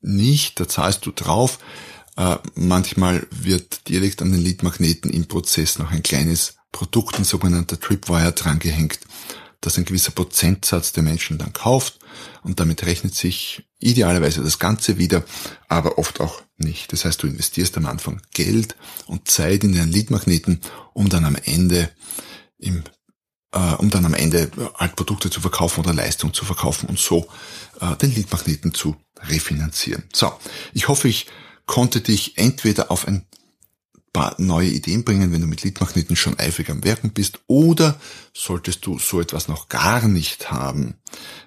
nicht, 0.01 0.59
da 0.59 0.67
zahlst 0.67 1.07
du 1.07 1.13
drauf. 1.13 1.59
Äh, 2.19 2.37
manchmal 2.55 3.27
wird 3.31 3.89
direkt 3.89 4.21
an 4.21 4.33
den 4.33 4.43
Leadmagneten 4.43 5.11
im 5.11 5.27
Prozess 5.27 5.79
noch 5.79 5.91
ein 5.91 6.03
kleines 6.03 6.57
Produkt, 6.73 7.17
ein 7.19 7.25
sogenannter 7.25 7.81
Tripwire 7.81 8.33
drangehängt 8.33 8.99
dass 9.61 9.77
ein 9.77 9.85
gewisser 9.85 10.13
Prozentsatz 10.13 10.93
der 10.93 11.03
Menschen 11.03 11.39
dann 11.39 11.53
kauft 11.53 11.99
und 12.43 12.61
damit 12.61 12.87
rechnet 12.87 13.15
sich 13.15 13.69
idealerweise 13.79 14.43
das 14.43 14.59
Ganze 14.59 14.99
wieder, 14.99 15.25
aber 15.69 15.99
oft 15.99 16.21
auch 16.21 16.43
nicht. 16.57 16.93
Das 16.93 17.05
heißt, 17.05 17.23
du 17.23 17.27
investierst 17.27 17.77
am 17.77 17.87
Anfang 17.87 18.23
Geld 18.33 18.77
und 19.07 19.29
Zeit 19.29 19.65
in 19.65 19.73
den 19.73 19.91
Leadmagneten, 19.91 20.61
um 20.93 21.09
dann 21.09 21.25
am 21.25 21.37
Ende 21.37 21.91
im 22.59 22.85
äh, 23.53 23.75
um 23.75 23.89
dann 23.91 24.05
am 24.05 24.15
Ende 24.15 24.51
halt 24.75 24.95
Produkte 24.95 25.31
zu 25.31 25.41
verkaufen 25.41 25.81
oder 25.81 25.95
Leistungen 25.95 26.35
zu 26.35 26.45
verkaufen 26.45 26.89
und 26.89 26.99
so 26.99 27.27
äh, 27.81 27.97
den 27.97 28.15
Leadmagneten 28.15 28.75
zu 28.75 28.97
refinanzieren. 29.21 30.05
So, 30.13 30.33
ich 30.75 30.89
hoffe, 30.89 31.09
ich 31.09 31.27
konnte 31.69 32.01
dich 32.01 32.37
entweder 32.37 32.91
auf 32.91 33.07
ein 33.07 33.25
paar 34.19 34.35
neue 34.39 34.69
Ideen 34.69 35.05
bringen, 35.05 35.33
wenn 35.33 35.41
du 35.41 35.47
mit 35.47 35.63
Leadmagneten 35.63 36.17
schon 36.17 36.37
eifrig 36.41 36.71
am 36.71 36.83
Werken 36.83 37.11
bist 37.11 37.39
oder 37.47 37.95
solltest 38.35 38.85
du 38.85 38.99
so 38.99 39.21
etwas 39.21 39.47
noch 39.47 39.69
gar 39.69 40.07
nicht 40.07 40.51
haben, 40.51 40.95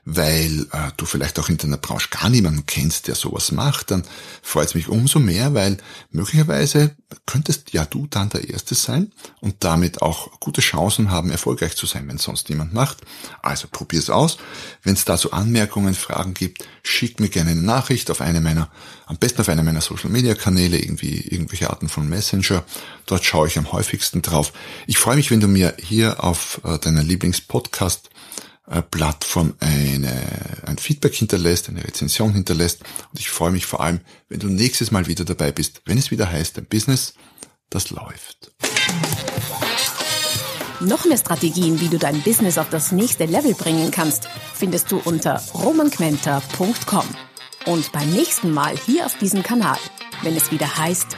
weil 0.06 0.68
äh, 0.72 0.92
du 0.98 1.06
vielleicht 1.06 1.40
auch 1.40 1.50
in 1.50 1.58
deiner 1.58 1.78
Branche 1.78 2.10
gar 2.10 2.30
niemanden 2.30 2.66
kennst, 2.66 3.08
der 3.08 3.16
sowas 3.16 3.52
macht, 3.52 3.92
dann 3.92 4.04
freut 4.42 4.70
es 4.70 4.76
mich 4.76 4.90
umso 4.90 5.20
mehr, 5.20 5.54
weil 5.54 5.78
möglicherweise 6.12 6.96
könntest 7.26 7.72
ja 7.74 7.86
du 7.86 8.08
dann 8.08 8.30
der 8.30 8.50
Erste 8.50 8.76
sein 8.76 9.12
und 9.40 9.56
damit 9.60 10.02
auch 10.02 10.40
gute 10.40 10.62
Chancen 10.62 11.12
haben, 11.12 11.30
erfolgreich 11.30 11.76
zu 11.76 11.86
sein, 11.86 12.08
wenn 12.08 12.18
sonst 12.18 12.50
niemand 12.50 12.74
macht. 12.74 13.00
Also 13.42 13.68
probier's 13.72 14.10
aus. 14.10 14.38
Wenn 14.84 14.94
es 14.94 15.06
dazu 15.06 15.32
Anmerkungen, 15.32 15.94
Fragen 15.94 16.34
gibt, 16.34 16.68
schick 16.84 17.20
mir 17.20 17.30
gerne 17.30 17.52
eine 17.52 17.62
Nachricht 17.62 18.12
auf 18.12 18.22
eine 18.22 18.42
meiner, 18.42 18.70
am 19.06 19.18
besten 19.18 19.42
auf 19.42 19.50
einer 19.50 19.64
meiner 19.64 19.82
Social 19.82 20.10
Media 20.10 20.36
Kanäle, 20.36 20.78
irgendwie 20.78 21.22
irgendwelche 21.22 21.70
Arten 21.70 21.90
von 21.90 22.10
Messenger 22.10 22.61
Dort 23.06 23.26
schaue 23.26 23.48
ich 23.48 23.58
am 23.58 23.72
häufigsten 23.72 24.22
drauf. 24.22 24.54
Ich 24.88 24.98
freue 24.98 25.16
mich, 25.16 25.32
wenn 25.32 25.40
du 25.40 25.48
mir 25.48 25.76
hier 25.80 26.24
auf 26.24 26.62
äh, 26.64 26.78
deiner 26.80 27.04
Lieblingspodcast 27.04 28.10
Plattform 28.90 29.54
eine, 29.60 30.22
ein 30.66 30.78
Feedback 30.78 31.14
hinterlässt, 31.14 31.68
eine 31.68 31.84
Rezension 31.84 32.34
hinterlässt. 32.34 32.82
Und 33.12 33.20
ich 33.20 33.30
freue 33.30 33.52
mich 33.52 33.66
vor 33.66 33.82
allem, 33.82 34.00
wenn 34.30 34.40
du 34.40 34.48
nächstes 34.48 34.92
Mal 34.92 35.08
wieder 35.08 35.26
dabei 35.26 35.52
bist, 35.52 35.82
wenn 35.86 35.98
es 35.98 36.12
wieder 36.12 36.32
heißt, 36.32 36.58
ein 36.58 36.66
Business, 36.66 37.14
das 37.70 37.90
läuft. 37.90 38.52
Noch 40.80 41.06
mehr 41.06 41.18
Strategien, 41.18 41.80
wie 41.82 41.90
du 41.90 42.00
dein 42.00 42.22
Business 42.22 42.58
auf 42.58 42.70
das 42.70 42.92
nächste 42.92 43.26
Level 43.26 43.54
bringen 43.54 43.92
kannst, 43.92 44.30
findest 44.54 44.92
du 44.92 45.02
unter 45.04 45.42
romanquenter.com. 45.54 47.06
Und 47.66 47.92
beim 47.92 48.10
nächsten 48.12 48.52
Mal 48.52 48.76
hier 48.78 49.06
auf 49.06 49.18
diesem 49.18 49.44
Kanal, 49.44 49.78
wenn 50.24 50.36
es 50.36 50.52
wieder 50.52 50.78
heißt, 50.78 51.18